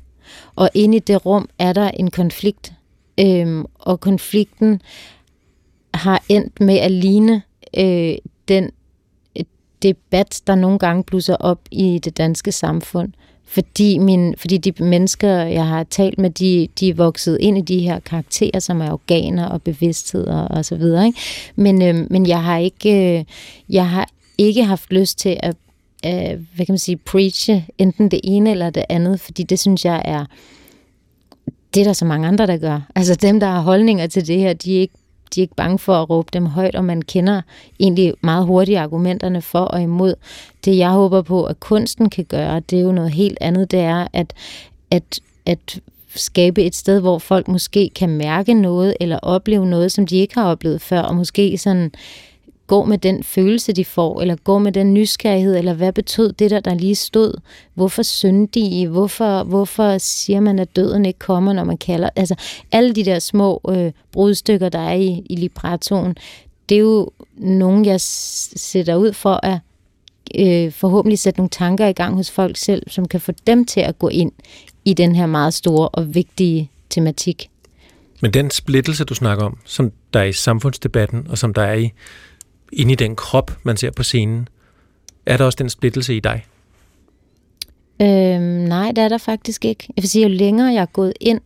Og 0.56 0.70
inde 0.74 0.98
i 0.98 1.00
det 1.00 1.26
rum 1.26 1.50
er 1.60 1.74
der 1.74 1.90
en 1.90 2.12
konflikt. 2.12 2.74
Øhm, 3.20 3.66
og 3.76 4.00
konflikten 4.00 4.82
har 5.98 6.24
endt 6.30 6.62
med 6.62 6.78
at 6.78 6.92
ligne 6.92 7.42
øh, 7.78 8.16
den 8.48 8.72
øh, 9.38 9.44
debat, 9.84 10.42
der 10.48 10.56
nogle 10.56 10.80
gange 10.80 11.04
blusser 11.04 11.36
op 11.36 11.60
i 11.72 12.00
det 12.04 12.18
danske 12.18 12.52
samfund. 12.52 13.14
Fordi, 13.46 13.98
min, 13.98 14.36
fordi 14.38 14.58
de 14.58 14.84
mennesker, 14.84 15.30
jeg 15.34 15.68
har 15.68 15.84
talt 15.84 16.20
med, 16.20 16.30
de, 16.30 16.68
de 16.80 16.90
er 16.90 16.94
vokset 16.94 17.38
ind 17.42 17.58
i 17.58 17.62
de 17.62 17.80
her 17.80 18.00
karakterer, 18.00 18.60
som 18.60 18.82
er 18.82 18.92
organer 18.92 19.46
og 19.46 19.62
bevidsthed 19.62 20.28
og, 20.28 20.48
og 20.52 20.66
så 20.66 20.76
videre. 20.76 21.06
Ikke? 21.06 21.20
Men, 21.56 21.82
øh, 21.82 22.12
men 22.12 22.28
jeg 22.28 22.44
har 22.44 22.58
ikke, 22.58 23.18
øh, 23.20 23.26
jeg 23.70 23.90
har 23.90 24.10
ikke 24.38 24.64
haft 24.64 24.94
lyst 24.94 25.20
til 25.20 25.38
at 25.40 25.56
øh, 26.06 26.40
hvad 26.56 26.66
kan 26.66 26.74
man 26.74 26.78
sige, 26.78 26.98
preache 26.98 27.66
enten 27.78 28.12
det 28.12 28.20
ene 28.24 28.52
eller 28.52 28.70
det 28.70 28.84
andet, 28.90 29.20
fordi 29.20 29.44
det 29.44 29.60
synes 29.60 29.86
jeg 29.86 30.02
er, 30.06 30.26
det 31.74 31.80
er 31.80 31.84
der 31.84 31.94
så 31.94 32.06
mange 32.06 32.28
andre, 32.28 32.48
der 32.48 32.58
gør. 32.58 32.82
Altså 32.96 33.16
dem, 33.16 33.40
der 33.40 33.48
har 33.48 33.62
holdninger 33.62 34.08
til 34.08 34.28
det 34.28 34.40
her, 34.40 34.54
de 34.54 34.78
er 34.78 34.82
ikke 34.82 34.94
de 35.36 35.40
er 35.40 35.44
ikke 35.44 35.56
bange 35.56 35.80
for 35.80 35.94
at 35.94 36.10
råbe 36.10 36.30
dem 36.34 36.46
højt, 36.46 36.76
og 36.76 36.86
man 36.86 37.02
kender 37.02 37.42
egentlig 37.80 38.14
meget 38.22 38.46
hurtigt 38.46 38.80
argumenterne 38.80 39.42
for 39.42 39.60
og 39.60 39.82
imod. 39.82 40.14
Det 40.66 40.78
jeg 40.78 40.90
håber 40.90 41.22
på, 41.22 41.44
at 41.44 41.60
kunsten 41.60 42.10
kan 42.10 42.26
gøre, 42.26 42.60
det 42.60 42.80
er 42.80 42.84
jo 42.84 42.92
noget 42.92 43.12
helt 43.12 43.38
andet, 43.42 43.72
det 43.72 43.80
er 43.80 44.08
at, 44.14 44.34
at, 44.92 45.20
at 45.46 45.80
skabe 46.16 46.64
et 46.64 46.76
sted, 46.76 47.00
hvor 47.00 47.20
folk 47.20 47.48
måske 47.48 47.90
kan 47.96 48.10
mærke 48.10 48.54
noget, 48.54 48.96
eller 49.00 49.20
opleve 49.20 49.66
noget, 49.66 49.92
som 49.92 50.08
de 50.08 50.18
ikke 50.18 50.36
har 50.36 50.46
oplevet 50.46 50.82
før, 50.82 51.02
og 51.02 51.16
måske 51.16 51.58
sådan 51.58 51.92
gå 52.68 52.86
med 52.86 52.98
den 52.98 53.24
følelse, 53.24 53.74
de 53.74 53.86
får, 53.86 54.22
eller 54.22 54.36
gå 54.36 54.58
med 54.60 54.72
den 54.72 54.94
nysgerrighed, 54.94 55.58
eller 55.58 55.74
hvad 55.74 55.94
betød 55.94 56.34
det 56.34 56.52
der, 56.52 56.60
der 56.60 56.74
lige 56.74 56.96
stod? 56.96 57.34
Hvorfor 57.74 58.04
syndige? 58.04 58.88
Hvorfor, 58.88 59.44
hvorfor 59.44 59.98
siger 59.98 60.40
man, 60.40 60.60
at 60.60 60.76
døden 60.76 61.06
ikke 61.06 61.20
kommer, 61.20 61.54
når 61.54 61.64
man 61.64 61.78
kalder? 61.78 62.10
Altså, 62.16 62.36
alle 62.72 62.94
de 62.94 63.06
der 63.06 63.20
små 63.20 63.62
øh, 63.70 63.92
brudstykker, 64.12 64.70
der 64.70 64.80
er 64.80 64.94
i, 64.94 65.24
i 65.30 65.36
librettoen, 65.36 66.16
det 66.70 66.76
er 66.76 66.80
jo 66.80 67.10
nogen, 67.38 67.86
jeg 67.86 68.02
sætter 68.02 68.96
ud 68.96 69.14
for 69.14 69.40
at 69.44 69.60
øh, 70.36 70.72
forhåbentlig 70.72 71.20
sætte 71.20 71.40
nogle 71.40 71.50
tanker 71.50 71.88
i 71.88 71.94
gang 71.94 72.16
hos 72.16 72.32
folk 72.32 72.58
selv, 72.58 72.90
som 72.90 73.08
kan 73.08 73.22
få 73.22 73.32
dem 73.48 73.66
til 73.66 73.80
at 73.80 74.00
gå 74.00 74.08
ind 74.08 74.32
i 74.86 74.94
den 74.94 75.16
her 75.16 75.26
meget 75.26 75.54
store 75.54 75.90
og 75.90 76.16
vigtige 76.16 76.72
tematik. 76.90 77.50
Men 78.22 78.34
den 78.34 78.52
splittelse, 78.52 79.04
du 79.04 79.14
snakker 79.14 79.46
om, 79.46 79.58
som 79.66 79.92
der 80.14 80.20
er 80.20 80.24
i 80.24 80.34
samfundsdebatten, 80.34 81.28
og 81.30 81.38
som 81.38 81.54
der 81.54 81.62
er 81.62 81.74
i 81.74 81.92
inde 82.74 82.92
i 82.92 82.96
den 82.96 83.16
krop, 83.16 83.52
man 83.64 83.78
ser 83.78 83.92
på 83.92 84.04
scenen. 84.04 84.48
Er 85.26 85.38
der 85.38 85.46
også 85.46 85.58
den 85.60 85.70
splittelse 85.70 86.16
i 86.16 86.20
dig? 86.20 86.46
Øhm, 88.02 88.42
nej, 88.42 88.92
det 88.92 89.04
er 89.04 89.10
der 89.10 89.18
faktisk 89.18 89.66
ikke. 89.66 89.88
Jeg 89.96 90.04
vil 90.04 90.10
sige, 90.10 90.24
jo 90.24 90.30
længere 90.30 90.74
jeg 90.74 90.82
er 90.82 90.86
gået 90.86 91.14
ind, 91.20 91.42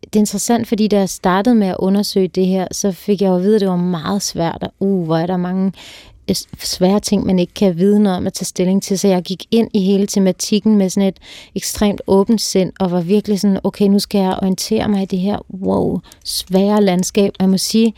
det 0.00 0.16
er 0.16 0.20
interessant, 0.20 0.68
fordi 0.68 0.88
da 0.88 0.98
jeg 0.98 1.08
startede 1.08 1.54
med 1.54 1.66
at 1.66 1.76
undersøge 1.78 2.28
det 2.28 2.46
her, 2.46 2.66
så 2.72 2.92
fik 2.92 3.22
jeg 3.22 3.28
jo 3.28 3.36
at 3.36 3.42
vide, 3.42 3.54
at 3.54 3.60
det 3.60 3.68
var 3.68 3.76
meget 3.76 4.22
svært. 4.22 4.58
Og, 4.62 4.72
uh, 4.80 5.04
hvor 5.04 5.16
er 5.16 5.26
der 5.26 5.36
mange 5.36 5.72
øh, 6.28 6.36
svære 6.58 7.00
ting, 7.00 7.26
man 7.26 7.38
ikke 7.38 7.54
kan 7.54 7.78
vide 7.78 8.00
noget 8.00 8.18
om 8.18 8.26
at 8.26 8.32
tage 8.32 8.44
stilling 8.44 8.82
til. 8.82 8.98
Så 8.98 9.08
jeg 9.08 9.22
gik 9.22 9.44
ind 9.50 9.70
i 9.74 9.80
hele 9.80 10.06
tematikken 10.06 10.76
med 10.78 10.90
sådan 10.90 11.08
et 11.08 11.18
ekstremt 11.54 12.00
åbent 12.06 12.40
sind, 12.40 12.72
og 12.80 12.90
var 12.90 13.00
virkelig 13.00 13.40
sådan, 13.40 13.60
okay, 13.64 13.84
nu 13.84 13.98
skal 13.98 14.18
jeg 14.18 14.38
orientere 14.42 14.88
mig 14.88 15.02
i 15.02 15.06
det 15.06 15.18
her, 15.18 15.38
wow, 15.54 16.00
svære 16.24 16.82
landskab. 16.82 17.32
Jeg 17.40 17.48
må 17.48 17.58
sige, 17.58 17.94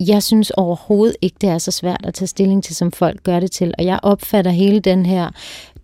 jeg 0.00 0.22
synes 0.22 0.50
overhovedet 0.50 1.16
ikke, 1.22 1.36
det 1.40 1.48
er 1.48 1.58
så 1.58 1.70
svært 1.70 2.00
at 2.04 2.14
tage 2.14 2.28
stilling 2.28 2.64
til, 2.64 2.76
som 2.76 2.92
folk 2.92 3.22
gør 3.22 3.40
det 3.40 3.50
til. 3.50 3.74
Og 3.78 3.84
jeg 3.84 4.00
opfatter 4.02 4.50
hele 4.50 4.80
den 4.80 5.06
her, 5.06 5.30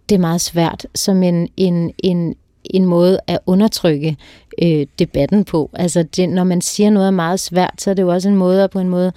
det 0.08 0.14
er 0.14 0.20
meget 0.20 0.40
svært, 0.40 0.86
som 0.94 1.22
en, 1.22 1.48
en, 1.56 1.92
en, 1.98 2.34
en 2.64 2.84
måde 2.84 3.18
at 3.26 3.38
undertrykke 3.46 4.16
øh, 4.62 4.86
debatten 4.98 5.44
på. 5.44 5.70
Altså, 5.72 6.02
det, 6.02 6.28
når 6.28 6.44
man 6.44 6.60
siger 6.60 6.90
noget 6.90 7.06
er 7.06 7.10
meget 7.10 7.40
svært, 7.40 7.74
så 7.78 7.90
er 7.90 7.94
det 7.94 8.02
jo 8.02 8.12
også 8.12 8.28
en 8.28 8.36
måde 8.36 8.64
at 8.64 8.70
på 8.70 8.78
en 8.78 8.88
måde 8.88 9.12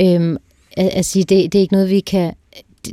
øh, 0.00 0.36
at, 0.76 0.88
at 0.88 1.04
sige, 1.04 1.24
det, 1.24 1.52
det 1.52 1.58
er 1.58 1.62
ikke 1.62 1.74
noget, 1.74 1.90
vi 1.90 2.00
kan... 2.00 2.34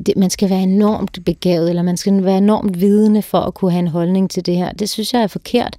Det, 0.05 0.17
man 0.17 0.29
skal 0.29 0.49
være 0.49 0.63
enormt 0.63 1.25
begavet, 1.25 1.69
eller 1.69 1.81
man 1.81 1.97
skal 1.97 2.23
være 2.23 2.37
enormt 2.37 2.79
vidende 2.79 3.21
for 3.21 3.37
at 3.37 3.53
kunne 3.53 3.71
have 3.71 3.79
en 3.79 3.87
holdning 3.87 4.29
til 4.29 4.45
det 4.45 4.55
her. 4.57 4.71
Det 4.71 4.89
synes 4.89 5.13
jeg 5.13 5.21
er 5.21 5.27
forkert. 5.27 5.77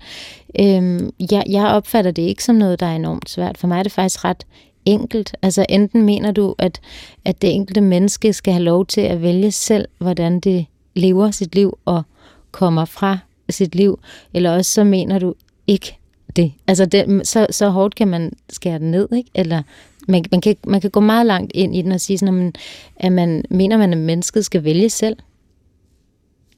Øhm, 0.60 1.10
jeg, 1.30 1.44
jeg 1.48 1.66
opfatter 1.66 2.10
det 2.10 2.22
ikke 2.22 2.44
som 2.44 2.54
noget, 2.54 2.80
der 2.80 2.86
er 2.86 2.96
enormt 2.96 3.30
svært. 3.30 3.58
For 3.58 3.66
mig 3.66 3.78
er 3.78 3.82
det 3.82 3.92
faktisk 3.92 4.24
ret 4.24 4.46
enkelt? 4.84 5.36
Altså 5.42 5.66
enten 5.68 6.02
mener 6.02 6.32
du, 6.32 6.54
at, 6.58 6.80
at 7.24 7.42
det 7.42 7.54
enkelte 7.54 7.80
menneske 7.80 8.32
skal 8.32 8.52
have 8.52 8.64
lov 8.64 8.86
til 8.86 9.00
at 9.00 9.22
vælge 9.22 9.50
selv, 9.50 9.88
hvordan 9.98 10.40
det 10.40 10.66
lever 10.94 11.30
sit 11.30 11.54
liv 11.54 11.78
og 11.84 12.02
kommer 12.50 12.84
fra 12.84 13.18
sit 13.50 13.74
liv, 13.74 13.98
eller 14.34 14.50
også 14.50 14.72
så 14.72 14.84
mener 14.84 15.18
du 15.18 15.34
ikke 15.66 15.98
det. 16.36 16.52
Altså 16.66 16.86
det, 16.86 17.28
så, 17.28 17.46
så 17.50 17.68
hårdt 17.68 17.94
kan 17.94 18.08
man 18.08 18.32
skære 18.50 18.78
den 18.78 18.90
ned, 18.90 19.08
ikke? 19.12 19.30
Eller 19.34 19.62
man, 20.08 20.24
man, 20.30 20.40
kan, 20.40 20.56
man 20.66 20.80
kan 20.80 20.90
gå 20.90 21.00
meget 21.00 21.26
langt 21.26 21.52
ind 21.54 21.76
i 21.76 21.82
den 21.82 21.92
og 21.92 22.00
sige, 22.00 22.18
sådan, 22.18 22.34
at, 22.34 22.42
man, 22.42 22.52
at 22.96 23.12
man 23.12 23.44
mener, 23.50 23.76
man, 23.76 23.92
at 23.92 23.98
mennesket 23.98 24.44
skal 24.44 24.64
vælge 24.64 24.90
selv. 24.90 25.16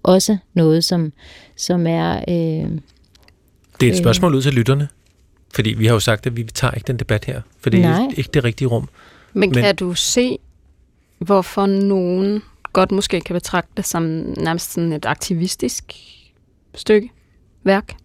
Også 0.02 0.36
noget, 0.54 0.84
som, 0.84 1.12
som 1.56 1.86
er... 1.86 2.16
Øh, 2.28 2.70
det 3.80 3.88
er 3.88 3.92
et 3.92 3.98
spørgsmål 3.98 4.34
ud 4.34 4.42
til 4.42 4.52
lytterne. 4.52 4.88
Fordi 5.54 5.70
vi 5.70 5.86
har 5.86 5.92
jo 5.94 6.00
sagt, 6.00 6.26
at 6.26 6.36
vi 6.36 6.44
tager 6.44 6.72
ikke 6.74 6.86
den 6.86 6.96
debat 6.96 7.24
her, 7.24 7.40
for 7.60 7.70
det 7.70 7.84
er 7.84 8.08
ikke 8.16 8.30
det 8.34 8.44
rigtige 8.44 8.68
rum. 8.68 8.88
Men 9.32 9.52
kan 9.52 9.62
Men, 9.62 9.76
du 9.76 9.94
se, 9.94 10.38
hvorfor 11.18 11.66
nogen 11.66 12.42
godt 12.72 12.92
måske 12.92 13.20
kan 13.20 13.34
betragte 13.34 13.72
det 13.76 13.86
som 13.86 14.02
nærmest 14.36 14.72
sådan 14.72 14.92
et 14.92 15.06
aktivistisk 15.06 15.92
stykke 16.74 17.10
værk? 17.64 17.96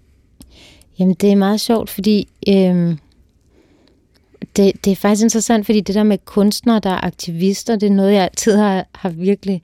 Jamen, 0.99 1.13
det 1.13 1.31
er 1.31 1.35
meget 1.35 1.61
sjovt, 1.61 1.89
fordi 1.89 2.27
øhm, 2.49 2.97
det, 4.55 4.85
det 4.85 4.91
er 4.91 4.95
faktisk 4.95 5.23
interessant, 5.23 5.65
fordi 5.65 5.81
det 5.81 5.95
der 5.95 6.03
med 6.03 6.17
kunstnere, 6.25 6.79
der 6.79 6.89
er 6.89 7.05
aktivister, 7.05 7.75
det 7.75 7.87
er 7.87 7.93
noget, 7.93 8.13
jeg 8.13 8.23
altid 8.23 8.55
har, 8.55 8.85
har 8.95 9.09
virkelig 9.09 9.61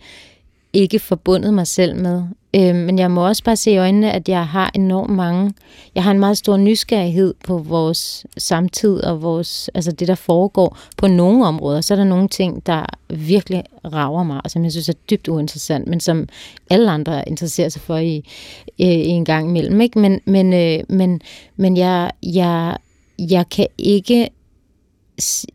ikke 0.73 0.99
forbundet 0.99 1.53
mig 1.53 1.67
selv 1.67 1.95
med. 1.95 2.23
Øh, 2.55 2.75
men 2.75 2.99
jeg 2.99 3.11
må 3.11 3.27
også 3.27 3.43
bare 3.43 3.55
se 3.55 3.71
i 3.71 3.77
øjnene, 3.77 4.11
at 4.11 4.29
jeg 4.29 4.47
har 4.47 4.71
enormt 4.73 5.13
mange, 5.13 5.53
jeg 5.95 6.03
har 6.03 6.11
en 6.11 6.19
meget 6.19 6.37
stor 6.37 6.57
nysgerrighed 6.57 7.33
på 7.43 7.57
vores 7.57 8.25
samtid 8.37 9.03
og 9.03 9.21
vores, 9.21 9.69
altså 9.73 9.91
det, 9.91 10.07
der 10.07 10.15
foregår 10.15 10.77
på 10.97 11.07
nogle 11.07 11.45
områder. 11.45 11.81
Så 11.81 11.93
er 11.93 11.95
der 11.95 12.03
nogle 12.03 12.27
ting, 12.27 12.65
der 12.65 12.85
virkelig 13.09 13.63
rager 13.85 14.23
mig, 14.23 14.41
og 14.43 14.51
som 14.51 14.63
jeg 14.63 14.71
synes 14.71 14.89
er 14.89 14.93
dybt 15.09 15.27
uinteressant, 15.27 15.87
men 15.87 15.99
som 15.99 16.27
alle 16.69 16.91
andre 16.91 17.29
interesserer 17.29 17.69
sig 17.69 17.81
for 17.81 17.97
i, 17.97 18.15
i, 18.77 18.85
i 18.85 19.07
en 19.07 19.25
gang 19.25 19.49
imellem. 19.49 19.81
Ikke? 19.81 19.99
Men, 19.99 20.21
men, 20.25 20.53
øh, 20.53 20.83
men, 20.89 21.21
men 21.55 21.77
jeg, 21.77 22.11
jeg, 22.23 22.77
jeg 23.19 23.49
kan 23.49 23.67
ikke, 23.77 24.29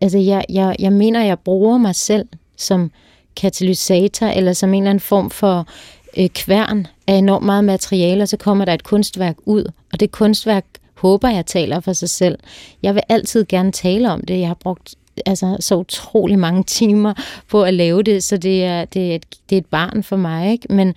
altså 0.01 0.19
jeg, 0.19 0.45
jeg, 0.49 0.77
jeg 0.79 0.93
mener, 0.93 1.25
jeg 1.25 1.39
bruger 1.39 1.79
mig 1.79 1.95
selv 1.95 2.27
som 2.57 2.91
katalysator, 3.37 4.27
eller 4.27 4.53
som 4.53 4.75
en 4.75 4.83
eller 4.83 4.91
anden 4.91 5.01
form 5.01 5.31
for 5.31 5.67
øh, 6.17 6.29
kværn 6.29 6.87
af 7.07 7.15
enormt 7.15 7.47
meget 7.47 7.65
materiale, 7.65 8.23
og 8.23 8.29
så 8.29 8.37
kommer 8.37 8.65
der 8.65 8.75
et 8.75 8.83
kunstværk 8.83 9.37
ud, 9.45 9.65
og 9.93 10.01
det 10.01 10.11
kunstværk 10.11 10.65
håber 10.95 11.29
jeg 11.29 11.47
taler 11.47 11.81
for 11.81 11.93
sig 11.93 12.11
selv. 12.11 12.39
Jeg 12.83 12.95
vil 12.95 13.03
altid 13.09 13.45
gerne 13.49 13.73
tale 13.73 14.11
om 14.11 14.21
det. 14.21 14.41
Jeg 14.41 14.49
har 14.49 14.55
brugt 14.55 14.95
altså, 15.27 15.57
så 15.61 15.77
utrolig 15.77 16.39
mange 16.39 16.65
timer 16.65 17.15
på 17.49 17.63
at 17.63 17.75
lave 17.75 18.03
det, 18.03 18.25
så 18.25 18.37
det 18.37 18.65
er, 18.65 18.85
det 18.85 19.11
er, 19.11 19.15
et, 19.15 19.27
det 19.51 19.57
er 19.57 19.61
et 19.61 19.67
barn 19.67 20.03
for 20.03 20.17
mig. 20.17 20.53
Ikke? 20.53 20.67
Men, 20.71 20.95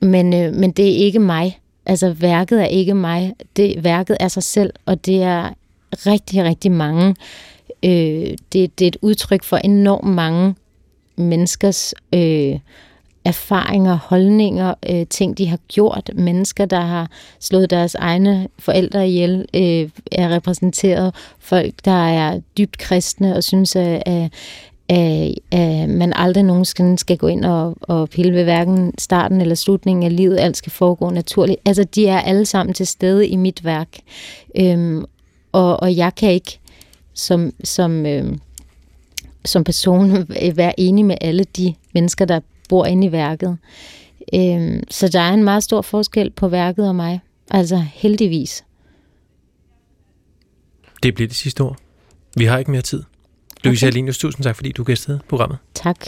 men, 0.00 0.34
øh, 0.34 0.54
men 0.54 0.70
det 0.70 0.84
er 0.88 0.96
ikke 0.96 1.18
mig. 1.18 1.58
Altså 1.86 2.10
værket 2.12 2.62
er 2.62 2.66
ikke 2.66 2.94
mig. 2.94 3.34
Det, 3.56 3.84
værket 3.84 4.16
er 4.20 4.28
sig 4.28 4.42
selv, 4.42 4.72
og 4.86 5.06
det 5.06 5.22
er 5.22 5.48
rigtig, 5.92 6.44
rigtig 6.44 6.72
mange. 6.72 7.16
Øh, 7.82 8.36
det, 8.52 8.78
det 8.78 8.80
er 8.80 8.88
et 8.88 8.96
udtryk 9.02 9.42
for 9.44 9.56
enormt 9.56 10.10
mange 10.10 10.54
menneskers 11.16 11.94
øh, 12.12 12.58
erfaringer, 13.28 13.98
holdninger, 14.02 14.74
øh, 14.90 15.06
ting, 15.06 15.38
de 15.38 15.46
har 15.46 15.58
gjort. 15.68 16.10
Mennesker, 16.14 16.64
der 16.64 16.80
har 16.80 17.10
slået 17.40 17.70
deres 17.70 17.94
egne 17.94 18.48
forældre 18.58 19.08
ihjel, 19.08 19.46
øh, 19.54 19.90
er 20.12 20.28
repræsenteret. 20.28 21.14
Folk, 21.38 21.74
der 21.84 22.08
er 22.08 22.40
dybt 22.58 22.78
kristne 22.78 23.36
og 23.36 23.44
synes, 23.44 23.76
at, 23.76 24.02
at, 24.06 24.32
at, 24.88 25.34
at 25.50 25.88
man 25.88 26.12
aldrig 26.16 26.42
nogensinde 26.42 26.98
skal 26.98 27.16
gå 27.16 27.26
ind 27.26 27.44
og, 27.44 27.76
og 27.80 28.10
pille 28.10 28.32
ved 28.32 28.44
hverken 28.44 28.98
starten 28.98 29.40
eller 29.40 29.54
slutningen 29.54 30.04
af 30.04 30.16
livet. 30.16 30.40
Alt 30.40 30.56
skal 30.56 30.72
foregå 30.72 31.10
naturligt. 31.10 31.60
Altså, 31.64 31.84
de 31.84 32.06
er 32.06 32.20
alle 32.20 32.46
sammen 32.46 32.74
til 32.74 32.86
stede 32.86 33.28
i 33.28 33.36
mit 33.36 33.64
værk. 33.64 33.88
Øhm, 34.56 35.04
og, 35.52 35.82
og 35.82 35.96
jeg 35.96 36.14
kan 36.14 36.30
ikke 36.32 36.58
som, 37.14 37.52
som, 37.64 38.06
øh, 38.06 38.36
som 39.44 39.64
person 39.64 40.28
være 40.54 40.80
enig 40.80 41.04
med 41.04 41.16
alle 41.20 41.44
de 41.44 41.74
mennesker, 41.94 42.24
der 42.24 42.40
bor 42.68 42.86
inde 42.86 43.06
i 43.06 43.12
værket. 43.12 43.58
Øhm, 44.34 44.82
så 44.90 45.08
der 45.08 45.20
er 45.20 45.32
en 45.32 45.44
meget 45.44 45.62
stor 45.62 45.82
forskel 45.82 46.30
på 46.30 46.48
værket 46.48 46.88
og 46.88 46.96
mig. 46.96 47.20
Altså 47.50 47.76
heldigvis. 47.76 48.64
Det 51.02 51.14
bliver 51.14 51.28
det 51.28 51.36
sidste 51.36 51.60
ord. 51.60 51.76
Vi 52.36 52.44
har 52.44 52.58
ikke 52.58 52.70
mere 52.70 52.82
tid. 52.82 53.02
Louise 53.64 53.86
okay. 53.86 53.92
Alinius, 53.92 54.18
tusind 54.18 54.44
tak, 54.44 54.56
fordi 54.56 54.72
du 54.72 54.84
gæstede 54.84 55.20
programmet. 55.28 55.58
Tak. 55.74 56.06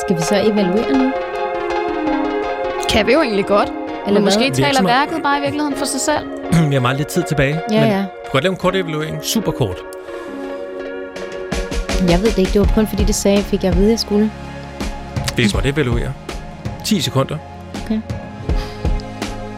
Skal 0.00 0.16
vi 0.16 0.22
så 0.22 0.36
evaluere 0.44 0.92
nu? 0.98 1.12
Kan 2.90 3.06
vi 3.06 3.12
jo 3.12 3.22
egentlig 3.22 3.46
godt. 3.46 3.72
Eller 4.06 4.20
måske 4.20 4.50
taler 4.50 4.82
værket 4.82 5.22
bare 5.22 5.38
i 5.38 5.40
virkeligheden 5.40 5.76
for 5.76 5.84
sig 5.84 6.00
selv. 6.00 6.37
Vi 6.68 6.74
har 6.74 6.80
meget 6.80 6.96
lidt 6.96 7.08
tid 7.08 7.22
tilbage. 7.28 7.60
Ja, 7.70 7.80
men 7.80 7.90
ja. 7.90 7.98
Du 7.98 8.02
kan 8.02 8.32
godt 8.32 8.44
lave 8.44 8.52
en 8.52 8.58
kort 8.58 8.76
evaluering. 8.76 9.24
Super 9.24 9.52
kort. 9.52 9.76
Jeg 12.08 12.18
ved 12.18 12.30
det 12.30 12.38
ikke. 12.38 12.52
Det 12.52 12.60
var 12.60 12.70
kun 12.74 12.86
fordi, 12.86 13.04
det 13.04 13.14
sagde, 13.14 13.42
fik 13.42 13.64
jeg 13.64 13.72
at 13.72 13.76
vide, 13.76 13.86
at 13.86 13.90
jeg 13.90 13.98
skulle. 13.98 14.30
Vi 15.36 15.42
kan 15.42 15.50
godt 15.50 15.66
evaluere. 15.66 16.12
10 16.84 17.00
sekunder. 17.00 17.38
Okay. 17.84 18.00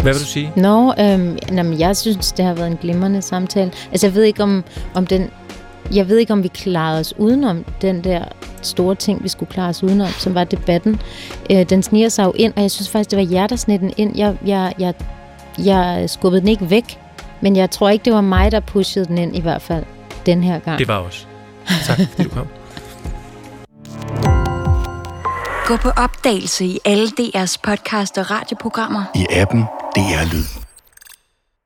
Hvad 0.03 0.13
vil 0.13 0.21
du 0.21 0.27
sige? 0.27 0.53
Nå, 0.57 0.95
øhm, 1.01 1.39
jamen, 1.53 1.79
jeg 1.79 1.97
synes, 1.97 2.33
det 2.33 2.45
har 2.45 2.55
været 2.55 2.67
en 2.67 2.77
glimrende 2.77 3.23
samtale. 3.23 3.73
Altså, 3.91 4.07
jeg 4.07 4.15
ved 4.15 4.23
ikke, 4.23 4.43
om, 4.43 4.65
om 4.95 5.07
den... 5.07 5.31
Jeg 5.95 6.09
ved 6.09 6.19
ikke, 6.19 6.33
om 6.33 6.43
vi 6.43 6.49
klarede 6.49 7.01
os 7.01 7.15
udenom 7.19 7.65
den 7.83 8.05
der 8.05 8.25
store 8.63 8.95
ting, 8.95 9.23
vi 9.23 9.29
skulle 9.29 9.53
klare 9.53 9.69
os 9.69 9.83
udenom, 9.83 10.09
som 10.09 10.35
var 10.35 10.45
debatten. 10.45 11.01
Øh, 11.51 11.63
den 11.71 11.83
sniger 11.83 12.09
sig 12.09 12.25
jo 12.25 12.33
ind, 12.37 12.53
og 12.57 12.63
jeg 12.63 12.71
synes 12.71 12.91
faktisk, 12.91 13.11
det 13.11 13.19
var 13.19 13.27
jer, 13.33 13.47
der 13.47 13.57
sned 13.57 13.79
den 13.79 13.93
ind. 13.97 14.19
Jeg, 14.19 14.37
jeg, 14.47 14.75
jeg, 14.79 14.95
jeg 15.65 16.11
skubbede 16.11 16.41
den 16.41 16.49
ikke 16.49 16.71
væk, 16.71 16.99
men 17.41 17.57
jeg 17.57 17.71
tror 17.71 17.89
ikke, 17.89 18.05
det 18.05 18.13
var 18.13 18.21
mig, 18.21 18.53
der 18.53 18.61
pushede 18.61 19.05
den 19.05 19.19
ind 19.19 19.37
i 19.37 19.41
hvert 19.41 19.63
fald 19.63 19.85
den 20.27 20.45
her 20.45 20.59
gang. 20.59 20.79
Det 20.79 20.89
var 20.89 20.97
også. 20.97 21.27
Tak, 21.87 21.99
fordi 22.11 22.23
du 22.23 22.29
kom. 22.29 22.47
Gå 25.67 25.77
på 25.77 25.91
opdagelse 25.97 26.65
i 26.65 26.79
alle 26.85 27.09
DR's 27.21 27.57
podcast 27.63 28.19
og 28.19 28.31
radioprogrammer. 28.31 29.05
I 29.15 29.27
appen 29.31 29.61
DR 29.97 30.33
Lyd. 30.33 30.70